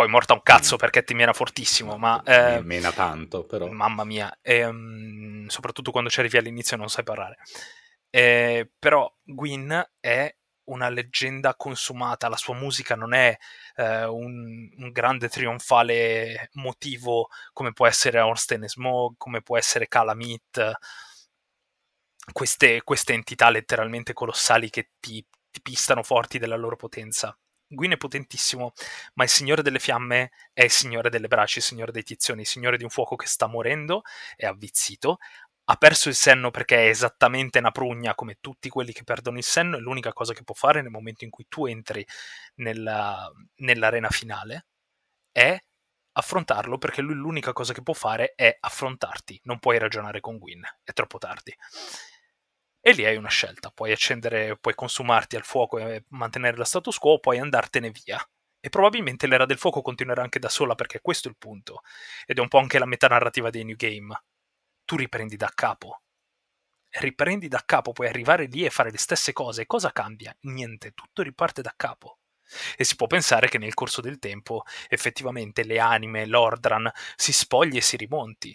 [0.00, 2.22] poi morta un cazzo perché ti mena fortissimo, ma...
[2.24, 3.66] Eh, mena tanto, però.
[3.66, 7.36] Mamma mia, ehm, soprattutto quando ci arrivi all'inizio e non sai parlare.
[8.08, 10.34] Eh, però Gwyn è
[10.70, 13.36] una leggenda consumata, la sua musica non è
[13.76, 20.72] eh, un, un, grande trionfale motivo come può essere Orsten Smog, come può essere Calamit,
[22.32, 27.36] queste, queste entità letteralmente colossali che ti, ti pistano forti della loro potenza.
[27.72, 28.72] Gwyn è potentissimo,
[29.14, 32.46] ma il Signore delle Fiamme è il Signore delle Braccia, il Signore dei Tizioni, il
[32.46, 34.02] Signore di un fuoco che sta morendo,
[34.36, 35.18] è avvizzito,
[35.64, 39.44] ha perso il senno perché è esattamente una prugna come tutti quelli che perdono il
[39.44, 42.04] senno e l'unica cosa che può fare nel momento in cui tu entri
[42.56, 44.66] nella, nell'arena finale
[45.32, 45.56] è
[46.12, 50.62] affrontarlo perché lui l'unica cosa che può fare è affrontarti, non puoi ragionare con Gwyn,
[50.82, 51.54] è troppo tardi.
[52.82, 56.96] E lì hai una scelta, puoi accendere, puoi consumarti al fuoco e mantenere la status
[56.98, 58.18] quo, puoi andartene via.
[58.58, 61.82] E probabilmente l'era del fuoco continuerà anche da sola perché questo è il punto.
[62.26, 64.14] Ed è un po' anche la metanarrativa dei New Game.
[64.84, 66.02] Tu riprendi da capo.
[66.90, 69.66] Riprendi da capo, puoi arrivare lì e fare le stesse cose.
[69.66, 70.34] Cosa cambia?
[70.42, 72.18] Niente, tutto riparte da capo.
[72.76, 77.76] E si può pensare che nel corso del tempo effettivamente le anime, l'Ordran, si spogli
[77.76, 78.52] e si rimonti,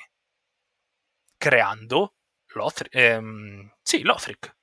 [1.38, 2.16] creando
[2.56, 2.94] Lothric.
[2.96, 4.56] Ehm, sì, Lothric.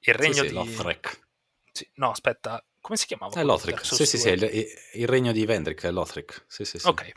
[0.00, 0.54] Il regno sì, sì, di...
[0.54, 1.24] Lothric.
[1.72, 3.38] Sì, no, aspetta, come si chiamava?
[3.38, 3.84] È Lothric.
[3.84, 4.42] Sì, sì, sì, il,
[4.94, 6.44] il, regno di Vendrick è Lothric.
[6.46, 6.86] Sì, sì, sì.
[6.86, 7.12] Ok.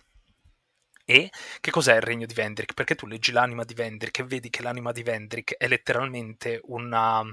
[1.06, 2.74] E che cos'è il regno di Vendrick?
[2.74, 7.24] Perché tu leggi l'anima di Vendrick e vedi che l'anima di Vendrick è letteralmente una,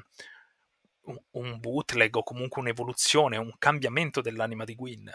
[1.32, 5.10] un bootleg o comunque un'evoluzione, un cambiamento dell'anima di Gwyn.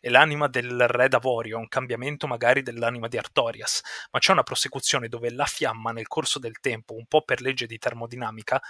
[0.00, 4.42] E l'anima del re d'Avorio è un cambiamento magari dell'anima di Artorias, ma c'è una
[4.42, 8.60] prosecuzione dove la fiamma nel corso del tempo, un po' per legge di termodinamica,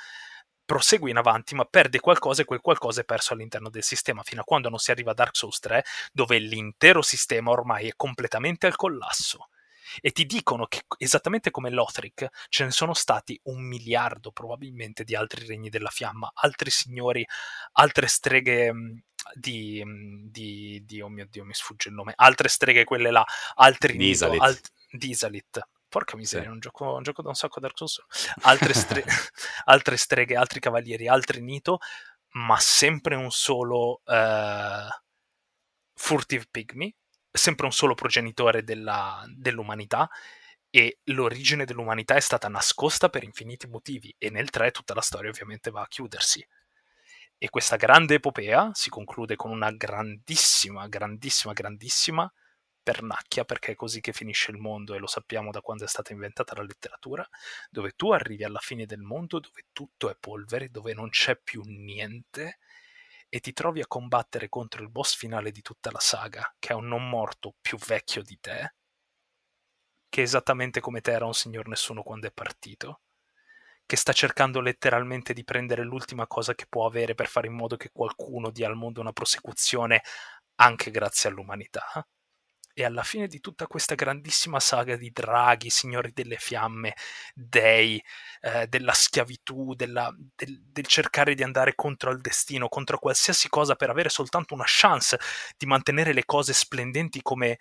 [0.65, 4.41] prosegue in avanti, ma perde qualcosa e quel qualcosa è perso all'interno del sistema, fino
[4.41, 8.67] a quando non si arriva a Dark Souls 3, dove l'intero sistema ormai è completamente
[8.67, 9.49] al collasso
[10.01, 15.15] e ti dicono che esattamente come Lothric ce ne sono stati un miliardo probabilmente di
[15.15, 17.27] altri regni della fiamma, altri signori,
[17.73, 18.97] altre streghe mm,
[19.35, 23.25] di, mm, di, di oh mio dio mi sfugge il nome, altre streghe quelle là,
[23.55, 24.41] altri Isalit.
[24.41, 25.69] Alt, di Isalit.
[25.89, 26.53] Porca miseria, sì.
[26.53, 28.05] un, gioco, un gioco da un sacco Dark Souls.
[28.43, 29.05] Altre, stre-
[29.67, 31.79] altre streghe, altri cavalieri, altri Nito,
[32.31, 34.01] ma sempre un solo...
[34.05, 35.03] Uh,
[35.95, 36.95] Furtive Pygmy,
[37.37, 40.09] sempre un solo progenitore della, dell'umanità,
[40.71, 45.31] e l'origine dell'umanità è stata nascosta per infiniti motivi, e nel 3 tutta la storia
[45.31, 46.47] ovviamente va a chiudersi.
[47.39, 52.33] E questa grande epopea si conclude con una grandissima, grandissima, grandissima
[52.83, 56.13] pernacchia, perché è così che finisce il mondo e lo sappiamo da quando è stata
[56.13, 57.27] inventata la letteratura,
[57.71, 61.63] dove tu arrivi alla fine del mondo, dove tutto è polvere, dove non c'è più
[61.67, 62.59] niente
[63.35, 66.77] e ti trovi a combattere contro il boss finale di tutta la saga, che è
[66.77, 68.75] un non morto più vecchio di te,
[70.09, 73.01] che esattamente come te era un signor nessuno quando è partito,
[73.87, 77.77] che sta cercando letteralmente di prendere l'ultima cosa che può avere per fare in modo
[77.77, 80.03] che qualcuno dia al mondo una prosecuzione
[80.57, 82.07] anche grazie all'umanità
[82.75, 86.95] e alla fine di tutta questa grandissima saga di draghi, signori delle fiamme,
[87.33, 88.03] dei,
[88.41, 93.77] eh, della schiavitù, della, del, del, cercare di andare contro il destino, contro qualsiasi cosa
[93.77, 95.19] per avere soltanto una chance
[95.57, 97.59] di mantenere le cose splendenti come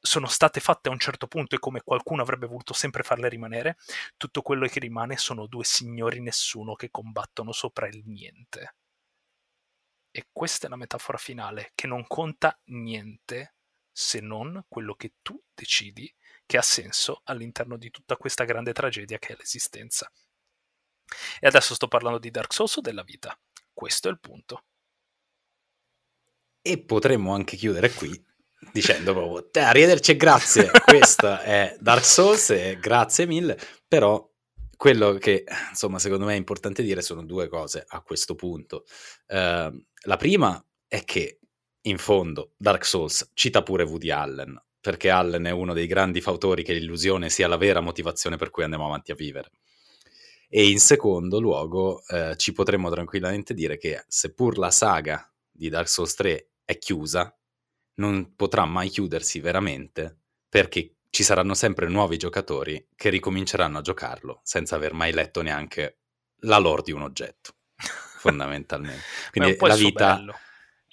[0.00, 3.76] sono state fatte a un certo punto e come qualcuno avrebbe voluto sempre farle rimanere,
[4.16, 8.74] tutto quello che rimane sono due signori nessuno che combattono sopra il niente.
[10.10, 13.57] E questa è la metafora finale, che non conta niente
[14.00, 16.14] se non quello che tu decidi
[16.46, 20.08] che ha senso all'interno di tutta questa grande tragedia che è l'esistenza.
[21.40, 23.36] E adesso sto parlando di Dark Souls o della vita.
[23.72, 24.62] Questo è il punto.
[26.62, 28.24] E potremmo anche chiudere qui
[28.72, 30.70] dicendo proprio arrivederci e grazie.
[30.84, 33.58] Questo è Dark Souls e grazie mille.
[33.88, 34.30] Però
[34.76, 38.84] quello che insomma secondo me è importante dire sono due cose a questo punto.
[39.26, 41.37] Uh, la prima è che
[41.88, 46.62] in fondo Dark Souls cita pure Woody Allen, perché Allen è uno dei grandi fautori
[46.62, 49.50] che l'illusione sia la vera motivazione per cui andiamo avanti a vivere.
[50.48, 55.88] E in secondo luogo eh, ci potremmo tranquillamente dire che seppur la saga di Dark
[55.88, 57.34] Souls 3 è chiusa,
[57.94, 64.40] non potrà mai chiudersi veramente perché ci saranno sempre nuovi giocatori che ricominceranno a giocarlo
[64.44, 65.98] senza aver mai letto neanche
[66.42, 69.02] la lore di un oggetto, fondamentalmente.
[69.32, 70.16] Quindi la vita...
[70.16, 70.38] Bello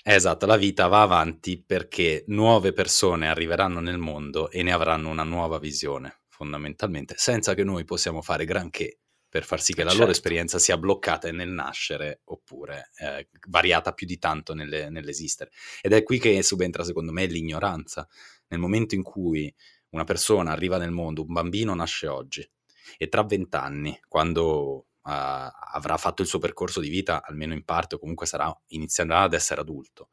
[0.07, 5.23] Esatto, la vita va avanti perché nuove persone arriveranno nel mondo e ne avranno una
[5.23, 10.01] nuova visione, fondamentalmente, senza che noi possiamo fare granché per far sì che la certo.
[10.01, 15.49] loro esperienza sia bloccata nel nascere oppure eh, variata più di tanto nelle, nell'esistere.
[15.81, 18.07] Ed è qui che subentra, secondo me, l'ignoranza.
[18.49, 19.51] Nel momento in cui
[19.89, 22.47] una persona arriva nel mondo, un bambino nasce oggi,
[22.95, 27.99] e tra vent'anni, quando avrà fatto il suo percorso di vita, almeno in parte, o
[27.99, 30.09] comunque sarà, inizierà ad essere adulto,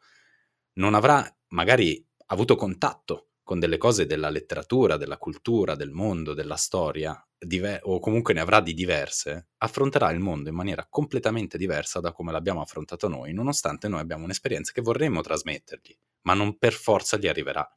[0.75, 6.57] non avrà magari avuto contatto con delle cose della letteratura, della cultura, del mondo, della
[6.57, 12.01] storia, diver- o comunque ne avrà di diverse, affronterà il mondo in maniera completamente diversa
[12.01, 16.73] da come l'abbiamo affrontato noi, nonostante noi abbiamo un'esperienza che vorremmo trasmettergli, ma non per
[16.73, 17.69] forza gli arriverà.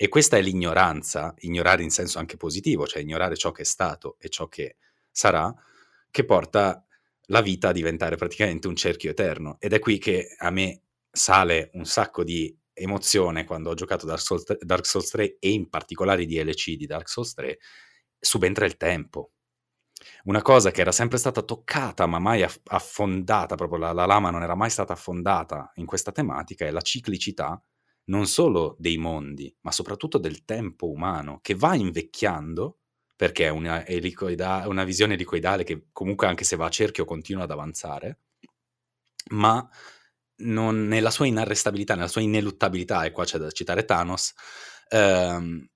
[0.00, 4.16] E questa è l'ignoranza, ignorare in senso anche positivo, cioè ignorare ciò che è stato
[4.20, 4.76] e ciò che
[5.10, 5.52] sarà,
[6.10, 6.84] che porta
[7.30, 9.56] la vita a diventare praticamente un cerchio eterno.
[9.60, 14.20] Ed è qui che a me sale un sacco di emozione quando ho giocato Dark
[14.20, 17.58] Souls, 3, Dark Souls 3 e in particolare i DLC di Dark Souls 3,
[18.18, 19.32] subentra il tempo.
[20.24, 24.42] Una cosa che era sempre stata toccata ma mai affondata, proprio la, la lama non
[24.42, 27.60] era mai stata affondata in questa tematica, è la ciclicità
[28.04, 32.78] non solo dei mondi, ma soprattutto del tempo umano, che va invecchiando
[33.18, 37.42] perché è una, elicoida- una visione elicoidale che comunque anche se va a cerchio continua
[37.42, 38.20] ad avanzare,
[39.30, 39.68] ma
[40.42, 44.34] non, nella sua inarrestabilità, nella sua ineluttabilità, e qua c'è da citare Thanos,
[44.90, 45.66] ehm,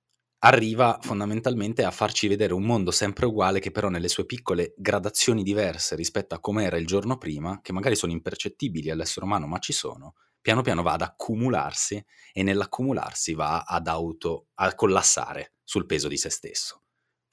[0.45, 5.43] arriva fondamentalmente a farci vedere un mondo sempre uguale che però nelle sue piccole gradazioni
[5.43, 9.59] diverse rispetto a come era il giorno prima, che magari sono impercettibili all'essere umano ma
[9.59, 12.01] ci sono, piano piano va ad accumularsi
[12.33, 16.82] e nell'accumularsi va ad auto, a collassare sul peso di se stesso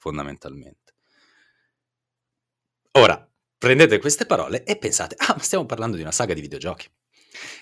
[0.00, 0.94] fondamentalmente.
[2.92, 6.90] Ora, prendete queste parole e pensate, ah, ma stiamo parlando di una saga di videogiochi.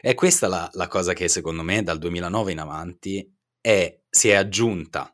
[0.00, 4.34] E questa la, la cosa che secondo me dal 2009 in avanti è, si è
[4.34, 5.12] aggiunta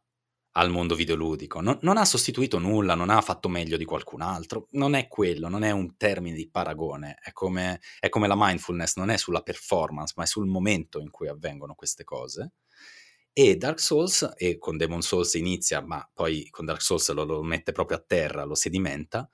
[0.57, 1.61] al mondo videoludico.
[1.61, 4.68] Non, non, ha sostituito nulla, non ha fatto meglio di qualcun altro.
[4.72, 7.16] Non è quello, non è un termine di paragone.
[7.20, 11.11] È come, è come la mindfulness, non è sulla performance, ma è sul momento in
[11.11, 12.53] cui avvengono queste cose.
[13.37, 17.43] E Dark Souls, e con Demon Souls inizia, ma poi con Dark Souls lo, lo
[17.43, 19.28] mette proprio a terra, lo sedimenta,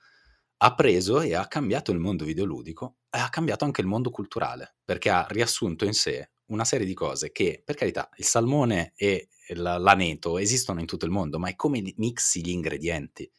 [0.57, 4.77] ha preso e ha cambiato il mondo videoludico e ha cambiato anche il mondo culturale,
[4.83, 9.29] perché ha riassunto in sé una serie di cose che, per carità, il salmone e
[9.49, 13.29] l'aneto esistono in tutto il mondo, ma è come mixi gli ingredienti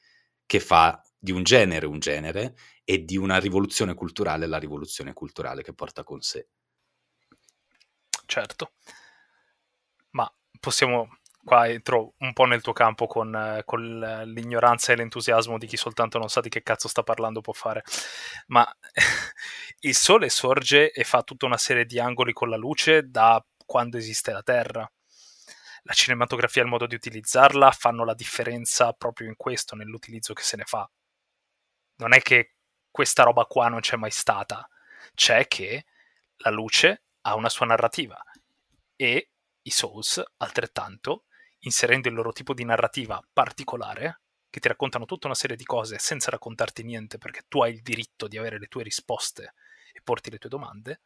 [0.46, 5.62] che fa di un genere un genere e di una rivoluzione culturale la rivoluzione culturale
[5.62, 6.46] che porta con sé.
[8.26, 8.72] Certo.
[10.62, 11.08] Possiamo
[11.44, 16.18] qua entro un po' nel tuo campo con, con, l'ignoranza e l'entusiasmo di chi soltanto
[16.18, 17.82] non sa di che cazzo sta parlando può fare.
[18.46, 18.64] Ma
[19.80, 23.96] il sole sorge e fa tutta una serie di angoli con la luce da quando
[23.96, 24.88] esiste la Terra.
[25.82, 30.42] La cinematografia e il modo di utilizzarla fanno la differenza proprio in questo, nell'utilizzo che
[30.44, 30.88] se ne fa.
[31.96, 32.54] Non è che
[32.88, 34.68] questa roba qua non c'è mai stata,
[35.14, 35.86] c'è che
[36.36, 38.22] la luce ha una sua narrativa
[38.94, 39.31] e
[39.62, 41.24] i Souls altrettanto
[41.64, 45.98] inserendo il loro tipo di narrativa particolare, che ti raccontano tutta una serie di cose
[45.98, 49.54] senza raccontarti niente perché tu hai il diritto di avere le tue risposte
[49.92, 51.00] e porti le tue domande,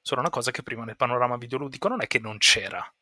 [0.00, 2.92] sono una cosa che prima nel panorama videoludico non è che non c'era,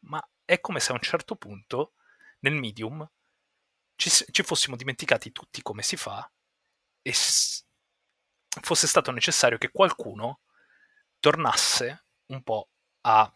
[0.00, 1.94] ma è come se a un certo punto
[2.40, 3.08] nel medium
[3.96, 6.30] ci, ci fossimo dimenticati tutti come si fa
[7.00, 7.64] e s-
[8.60, 10.40] fosse stato necessario che qualcuno
[11.20, 12.68] tornasse un po'
[13.02, 13.32] a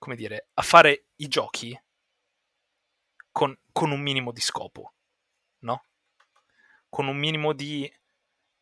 [0.00, 1.78] come dire, a fare i giochi
[3.30, 4.94] con, con un minimo di scopo,
[5.60, 5.84] no?
[6.88, 7.88] Con un minimo di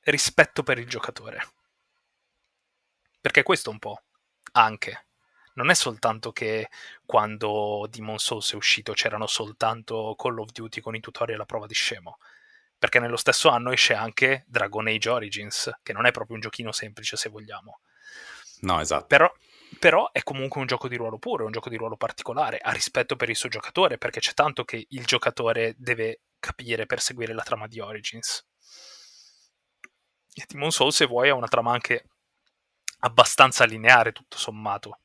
[0.00, 1.40] rispetto per il giocatore.
[3.20, 4.02] Perché questo un po'
[4.52, 5.06] anche.
[5.54, 6.70] Non è soltanto che
[7.06, 11.66] quando Demon Souls è uscito c'erano soltanto Call of Duty con i tutorial a prova
[11.66, 12.18] di scemo.
[12.76, 16.72] Perché nello stesso anno esce anche Dragon Age Origins, che non è proprio un giochino
[16.72, 17.80] semplice se vogliamo.
[18.60, 19.06] No, esatto.
[19.06, 19.32] Però,
[19.78, 22.70] però è comunque un gioco di ruolo puro, è un gioco di ruolo particolare, ha
[22.72, 27.32] rispetto per il suo giocatore, perché c'è tanto che il giocatore deve capire per seguire
[27.32, 28.46] la trama di Origins.
[30.34, 32.04] E Demon Souls, se vuoi, ha una trama anche
[33.00, 35.00] abbastanza lineare, tutto sommato.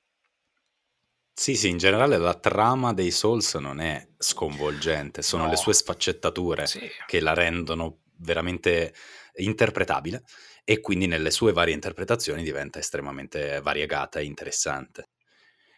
[1.35, 5.49] Sì, sì, in generale la trama dei Souls non è sconvolgente, sono no.
[5.49, 6.87] le sue sfaccettature sì.
[7.07, 8.93] che la rendono veramente
[9.35, 10.23] interpretabile
[10.63, 15.09] e quindi nelle sue varie interpretazioni diventa estremamente variegata e interessante.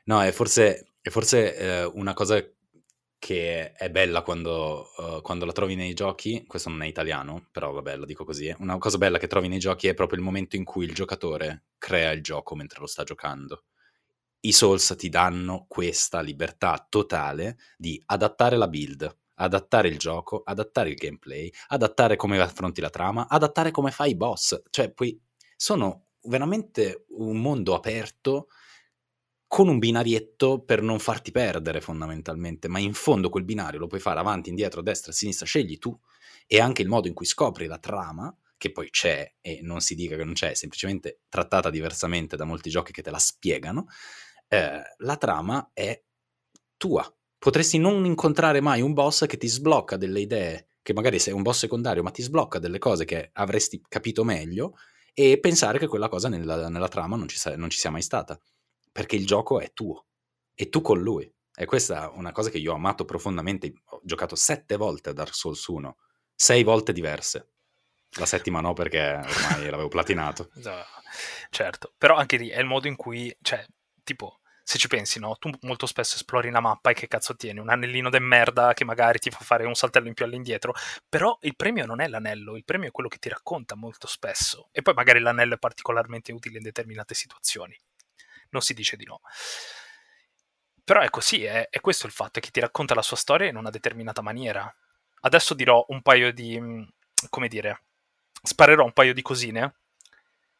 [0.05, 2.43] No, è forse, è forse eh, una cosa
[3.17, 7.71] che è bella quando, uh, quando, la trovi nei giochi, questo non è italiano, però
[7.71, 10.55] vabbè lo dico così, una cosa bella che trovi nei giochi è proprio il momento
[10.55, 13.63] in cui il giocatore crea il gioco mentre lo sta giocando.
[14.41, 20.89] I Souls ti danno questa libertà totale di adattare la build, adattare il gioco, adattare
[20.89, 24.61] il gameplay, adattare come affronti la trama, adattare come fai i boss.
[24.69, 25.19] Cioè, poi
[25.55, 28.47] sono veramente un mondo aperto
[29.47, 34.01] con un binarietto per non farti perdere fondamentalmente, ma in fondo quel binario lo puoi
[34.01, 35.97] fare avanti, indietro, a destra, a sinistra, scegli tu
[36.47, 39.95] e anche il modo in cui scopri la trama, che poi c'è e non si
[39.95, 43.85] dica che non c'è, è semplicemente trattata diversamente da molti giochi che te la spiegano,
[44.47, 46.03] eh, la trama è
[46.77, 47.15] tua,
[47.45, 51.43] potresti non incontrare mai un boss che ti sblocca delle idee, che magari sei un
[51.43, 54.73] boss secondario, ma ti sblocca delle cose che avresti capito meglio
[55.13, 58.01] e pensare che quella cosa nella, nella trama non ci, sa, non ci sia mai
[58.01, 58.39] stata.
[58.91, 60.07] Perché il gioco è tuo
[60.55, 61.31] e tu con lui.
[61.55, 63.71] E questa è una cosa che io ho amato profondamente.
[63.89, 65.97] Ho giocato sette volte a Dark Souls 1,
[66.33, 67.51] sei volte diverse.
[68.17, 70.49] La settima no, perché ormai l'avevo platinato.
[71.51, 73.63] certo, però anche lì è il modo in cui, cioè,
[74.03, 75.37] tipo, se ci pensi, no?
[75.37, 77.59] Tu molto spesso esplori una mappa e che cazzo tieni?
[77.59, 80.73] Un anellino de merda che magari ti fa fare un saltello in più all'indietro.
[81.07, 84.69] Però il premio non è l'anello, il premio è quello che ti racconta molto spesso.
[84.71, 87.79] E poi magari l'anello è particolarmente utile in determinate situazioni.
[88.49, 89.21] Non si dice di no.
[90.83, 93.47] Però è così, è, è questo il fatto, è che ti racconta la sua storia
[93.47, 94.75] in una determinata maniera.
[95.21, 96.59] Adesso dirò un paio di...
[96.59, 96.83] Mm,
[97.29, 97.83] come dire...
[98.41, 99.75] Sparerò un paio di cosine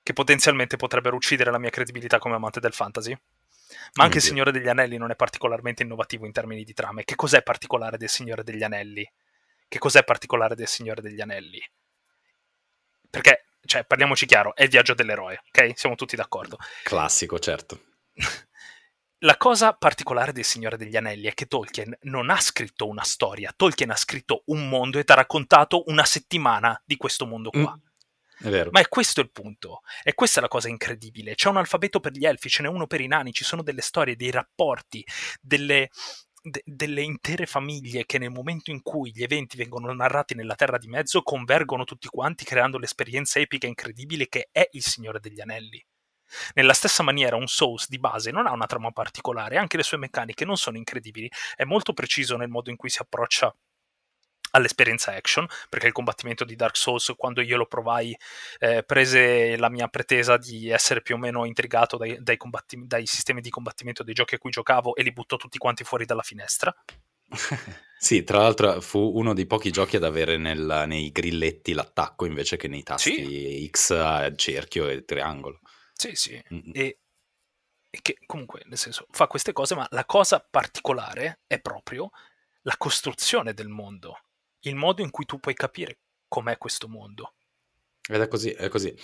[0.04, 3.16] che potenzialmente potrebbero uccidere la mia credibilità come amante del fantasy
[3.94, 7.04] ma anche il Signore degli Anelli non è particolarmente innovativo in termini di trame.
[7.04, 9.10] Che cos'è particolare del Signore degli Anelli?
[9.68, 11.62] Che cos'è particolare del Signore degli Anelli?
[13.10, 15.72] Perché, cioè, parliamoci chiaro, è il viaggio dell'eroe, ok?
[15.78, 16.58] Siamo tutti d'accordo.
[16.84, 17.82] Classico, certo.
[19.20, 23.54] La cosa particolare del Signore degli Anelli è che Tolkien non ha scritto una storia,
[23.56, 27.74] Tolkien ha scritto un mondo e ti ha raccontato una settimana di questo mondo qua.
[27.76, 27.82] Mm.
[28.38, 28.68] È.
[28.72, 29.82] Ma è questo il punto.
[30.04, 31.36] E questa è la cosa incredibile.
[31.36, 33.82] C'è un alfabeto per gli elfi, ce n'è uno per i nani, ci sono delle
[33.82, 35.06] storie, dei rapporti,
[35.42, 35.90] delle,
[36.42, 40.78] de, delle intere famiglie che nel momento in cui gli eventi vengono narrati nella Terra
[40.78, 45.84] di Mezzo convergono tutti quanti creando l'esperienza epica incredibile che è il Signore degli Anelli.
[46.54, 49.98] Nella stessa maniera un Souls di base non ha una trama particolare, anche le sue
[49.98, 53.56] meccaniche non sono incredibili, è molto preciso nel modo in cui si approccia
[54.56, 58.18] all'esperienza action, perché il combattimento di Dark Souls, quando io lo provai,
[58.60, 62.38] eh, prese la mia pretesa di essere più o meno intrigato dai, dai,
[62.86, 66.06] dai, sistemi di combattimento dei giochi a cui giocavo e li buttò tutti quanti fuori
[66.06, 66.74] dalla finestra.
[67.98, 72.56] sì, tra l'altro fu uno dei pochi giochi ad avere nel, nei grilletti l'attacco invece
[72.56, 73.70] che nei tasti sì.
[73.70, 75.60] X, cerchio e triangolo.
[75.94, 76.42] Sì, sì.
[76.54, 76.72] Mm-hmm.
[76.74, 77.00] E,
[78.02, 82.10] che comunque, nel senso, fa queste cose, ma la cosa particolare è proprio
[82.66, 84.20] la costruzione del mondo,
[84.70, 85.98] il modo in cui tu puoi capire
[86.28, 87.34] com'è questo mondo.
[88.08, 88.96] Ed è così, è così.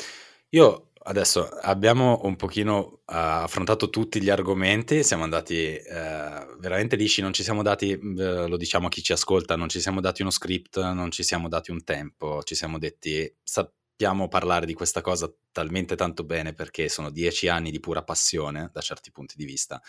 [0.50, 7.22] Io adesso abbiamo un pochino uh, affrontato tutti gli argomenti, siamo andati uh, veramente lisci,
[7.22, 10.22] non ci siamo dati, uh, lo diciamo a chi ci ascolta, non ci siamo dati
[10.22, 15.02] uno script, non ci siamo dati un tempo, ci siamo detti sappiamo parlare di questa
[15.02, 19.46] cosa talmente tanto bene perché sono dieci anni di pura passione da certi punti di
[19.46, 19.82] vista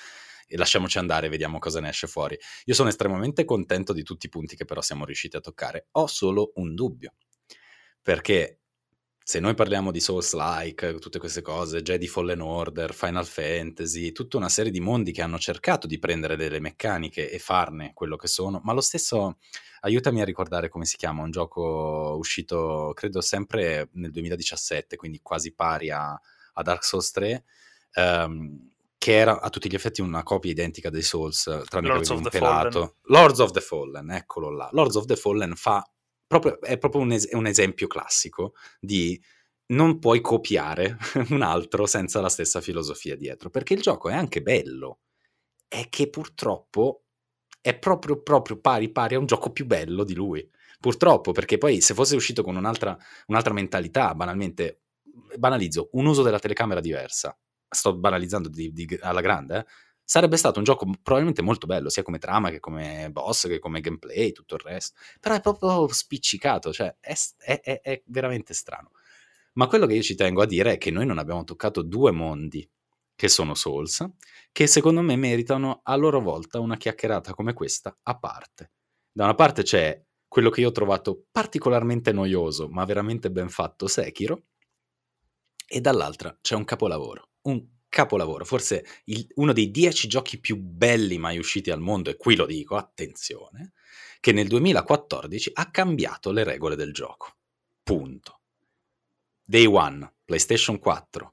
[0.47, 2.39] e lasciamoci andare, vediamo cosa ne esce fuori.
[2.67, 6.07] Io sono estremamente contento di tutti i punti che però siamo riusciti a toccare, ho
[6.07, 7.15] solo un dubbio
[8.03, 8.59] perché
[9.25, 14.49] se noi parliamo di Souls-like, tutte queste cose, Jedi Fallen Order, Final Fantasy, tutta una
[14.49, 18.61] serie di mondi che hanno cercato di prendere delle meccaniche e farne quello che sono,
[18.65, 19.39] ma lo stesso,
[19.83, 25.55] aiutami a ricordare come si chiama, un gioco uscito credo sempre nel 2017, quindi quasi
[25.55, 26.21] pari a,
[26.55, 27.45] a Dark Souls 3,
[27.95, 28.72] um, ehm,
[29.03, 32.29] che era a tutti gli effetti una copia identica dei Souls, tranne Lords che aveva
[32.29, 32.71] un pelato.
[32.71, 32.95] Fallen.
[33.07, 34.69] Lords of the Fallen, eccolo là.
[34.71, 35.85] Lords of the Fallen fa
[36.25, 39.21] proprio, è proprio un, es- un esempio classico di
[39.73, 40.97] non puoi copiare
[41.31, 45.01] un altro senza la stessa filosofia dietro, perché il gioco è anche bello,
[45.67, 47.07] è che purtroppo
[47.61, 50.49] è proprio, proprio pari pari a un gioco più bello di lui.
[50.79, 52.97] Purtroppo, perché poi se fosse uscito con un'altra,
[53.27, 54.83] un'altra mentalità, banalmente,
[55.37, 57.37] banalizzo, un uso della telecamera diversa,
[57.73, 59.67] sto banalizzando di, di, alla grande?
[60.05, 63.81] Sarebbe stato un gioco probabilmente molto bello, sia come trama che come boss, che come
[63.81, 64.99] gameplay, tutto il resto.
[65.21, 68.91] Però è proprio spiccicato, cioè è, è, è, è veramente strano.
[69.55, 72.11] Ma quello che io ci tengo a dire è che noi non abbiamo toccato due
[72.11, 72.69] mondi,
[73.15, 74.05] che sono Souls,
[74.51, 78.73] che secondo me meritano a loro volta una chiacchierata come questa a parte.
[79.13, 83.87] Da una parte c'è quello che io ho trovato particolarmente noioso, ma veramente ben fatto,
[83.87, 84.45] Sekiro,
[85.69, 91.19] e dall'altra c'è un capolavoro, un capolavoro, forse il, uno dei dieci giochi più belli
[91.19, 93.73] mai usciti al mondo, e qui lo dico, attenzione,
[94.21, 97.35] che nel 2014 ha cambiato le regole del gioco.
[97.83, 98.41] Punto.
[99.45, 101.33] Day One, PlayStation 4,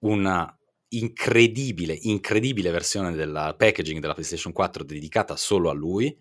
[0.00, 0.56] una
[0.90, 6.16] incredibile, incredibile versione del packaging della PlayStation 4 dedicata solo a lui,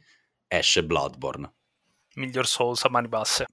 [0.48, 1.54] esce Bloodborne.
[2.16, 3.46] Miglior Souls a mani basse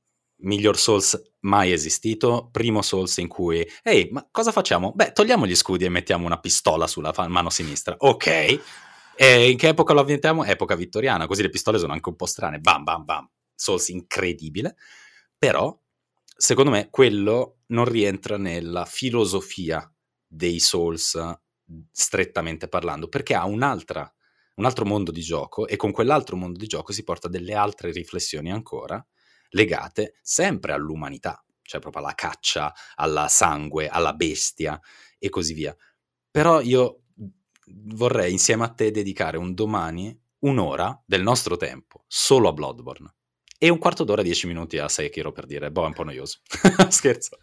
[0.44, 4.92] miglior Souls mai esistito, primo Souls in cui, ehi, ma cosa facciamo?
[4.92, 7.94] Beh, togliamo gli scudi e mettiamo una pistola sulla mano sinistra.
[7.98, 8.60] Ok.
[9.16, 10.44] E in che epoca lo avventiamo?
[10.44, 12.58] Epoca vittoriana, così le pistole sono anche un po' strane.
[12.58, 13.28] Bam, bam, bam.
[13.54, 14.76] Souls incredibile.
[15.38, 15.78] Però,
[16.36, 19.88] secondo me, quello non rientra nella filosofia
[20.26, 21.18] dei Souls
[21.90, 24.10] strettamente parlando, perché ha un'altra,
[24.56, 27.92] un altro mondo di gioco e con quell'altro mondo di gioco si porta delle altre
[27.92, 29.04] riflessioni ancora
[29.54, 34.80] legate sempre all'umanità, cioè proprio alla caccia, alla sangue, alla bestia
[35.18, 35.74] e così via.
[36.30, 37.04] Però io
[37.66, 43.14] vorrei insieme a te dedicare un domani un'ora del nostro tempo solo a Bloodborne
[43.64, 46.40] e un quarto d'ora, dieci minuti a Sekiro per dire, boh, è un po' noioso.
[46.90, 47.38] Scherzo.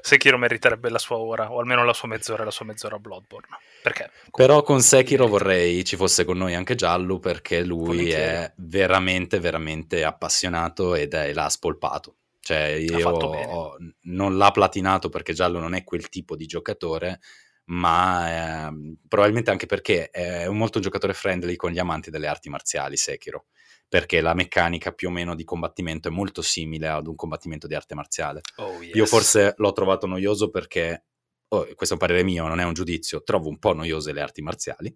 [0.00, 3.00] Sekiro meriterebbe la sua ora, o almeno la sua mezz'ora e la sua mezz'ora a
[3.00, 3.58] Bloodborne.
[3.82, 4.08] Perché?
[4.30, 10.04] Però con Sekiro vorrei ci fosse con noi anche Giallo, perché lui è veramente, veramente
[10.04, 12.18] appassionato ed è, l'ha spolpato.
[12.38, 17.18] Cioè, io ho, non l'ha platinato perché Giallo non è quel tipo di giocatore,
[17.64, 22.48] ma eh, probabilmente anche perché è un molto giocatore friendly con gli amanti delle arti
[22.48, 23.46] marziali, Sekiro
[23.88, 27.74] perché la meccanica più o meno di combattimento è molto simile ad un combattimento di
[27.74, 28.40] arte marziale.
[28.56, 28.94] Oh, yes.
[28.94, 31.04] Io forse l'ho trovato noioso perché,
[31.48, 34.20] oh, questo è un parere mio, non è un giudizio, trovo un po' noiose le
[34.20, 34.94] arti marziali.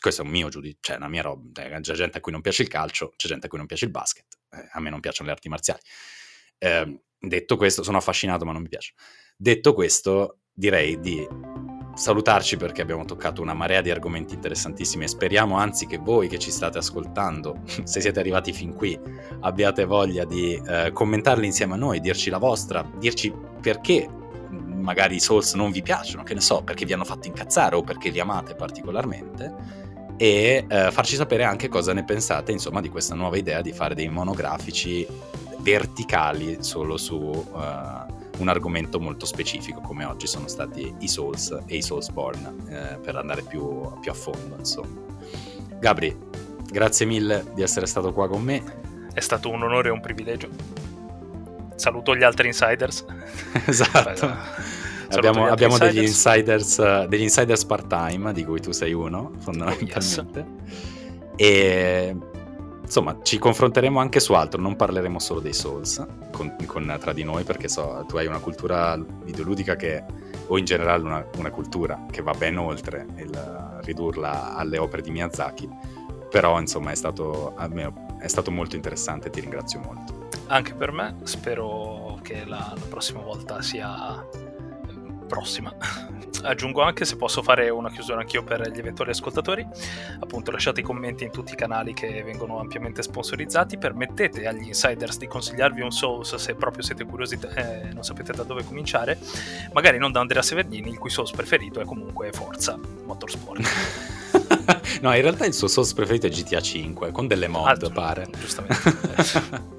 [0.00, 1.64] Questo è un mio giudizio, cioè una mia roba.
[1.64, 3.86] Eh, c'è gente a cui non piace il calcio, c'è gente a cui non piace
[3.86, 5.80] il basket, eh, a me non piacciono le arti marziali.
[6.58, 8.92] Eh, detto questo, sono affascinato ma non mi piace.
[9.36, 11.26] Detto questo, direi di
[11.98, 16.38] salutarci perché abbiamo toccato una marea di argomenti interessantissimi e speriamo anzi che voi che
[16.38, 18.98] ci state ascoltando, se siete arrivati fin qui,
[19.40, 24.08] abbiate voglia di eh, commentarli insieme a noi, dirci la vostra, dirci perché
[24.48, 27.82] magari i Souls non vi piacciono, che ne so, perché vi hanno fatto incazzare o
[27.82, 29.86] perché li amate particolarmente
[30.16, 33.94] e eh, farci sapere anche cosa ne pensate insomma di questa nuova idea di fare
[33.94, 35.06] dei monografici
[35.60, 41.76] verticali solo su uh, un argomento molto specifico come oggi sono stati i Souls e
[41.76, 45.06] i Soulsborne eh, per andare più, più a fondo insomma.
[45.78, 46.16] Gabri,
[46.70, 48.62] grazie mille di essere stato qua con me.
[49.12, 50.48] È stato un onore e un privilegio.
[51.74, 53.04] Saluto gli altri insiders.
[53.66, 54.36] esatto.
[55.10, 55.94] abbiamo, abbiamo insiders.
[55.94, 60.40] Degli, insiders, degli insiders part-time, di cui tu sei uno, fondamentalmente.
[60.40, 60.76] Oh, yes.
[61.36, 62.16] E
[62.88, 67.22] insomma, ci confronteremo anche su altro, non parleremo solo dei Souls con, con, tra di
[67.22, 70.02] noi, perché so, tu hai una cultura videoludica che
[70.46, 75.10] o in generale una, una cultura che va ben oltre il ridurla alle opere di
[75.10, 75.68] Miyazaki,
[76.30, 77.54] però insomma è stato,
[78.18, 80.28] è stato molto interessante, ti ringrazio molto.
[80.46, 84.26] Anche per me, spero che la, la prossima volta sia
[85.28, 85.72] prossima.
[86.42, 89.66] Aggiungo anche se posso fare una chiusura anch'io per gli eventuali ascoltatori.
[90.20, 93.78] Appunto, lasciate i commenti in tutti i canali che vengono ampiamente sponsorizzati.
[93.78, 98.32] Permettete agli insiders di consigliarvi un Souls se proprio siete curiosi e eh, non sapete
[98.32, 99.18] da dove cominciare.
[99.72, 103.60] Magari non da Andrea Severnini, il cui Souls preferito è comunque Forza Motorsport.
[105.02, 108.28] no, in realtà il suo Souls preferito è GTA 5, con delle mod, ah, pare.
[108.38, 109.76] Giustamente.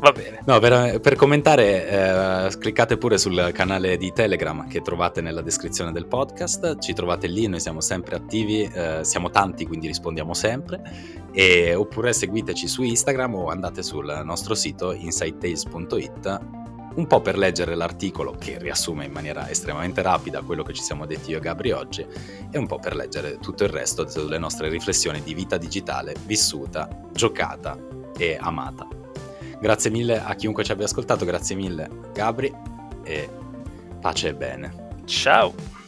[0.00, 0.40] Va bene.
[0.46, 5.92] No, per, per commentare, eh, cliccate pure sul canale di Telegram che trovate nella descrizione
[5.92, 6.78] del podcast.
[6.78, 10.80] Ci trovate lì, noi siamo sempre attivi, eh, siamo tanti, quindi rispondiamo sempre.
[11.32, 16.40] E, oppure seguiteci su Instagram o andate sul nostro sito insidetales.it
[16.92, 21.06] un po' per leggere l'articolo che riassume in maniera estremamente rapida quello che ci siamo
[21.06, 22.04] detti io e Gabri oggi
[22.50, 26.88] e un po' per leggere tutto il resto delle nostre riflessioni di vita digitale vissuta,
[27.12, 27.78] giocata
[28.18, 28.99] e amata.
[29.60, 32.52] Grazie mille a chiunque ci abbia ascoltato, grazie mille Gabri
[33.04, 33.28] e
[34.00, 34.88] pace e bene.
[35.04, 35.79] Ciao!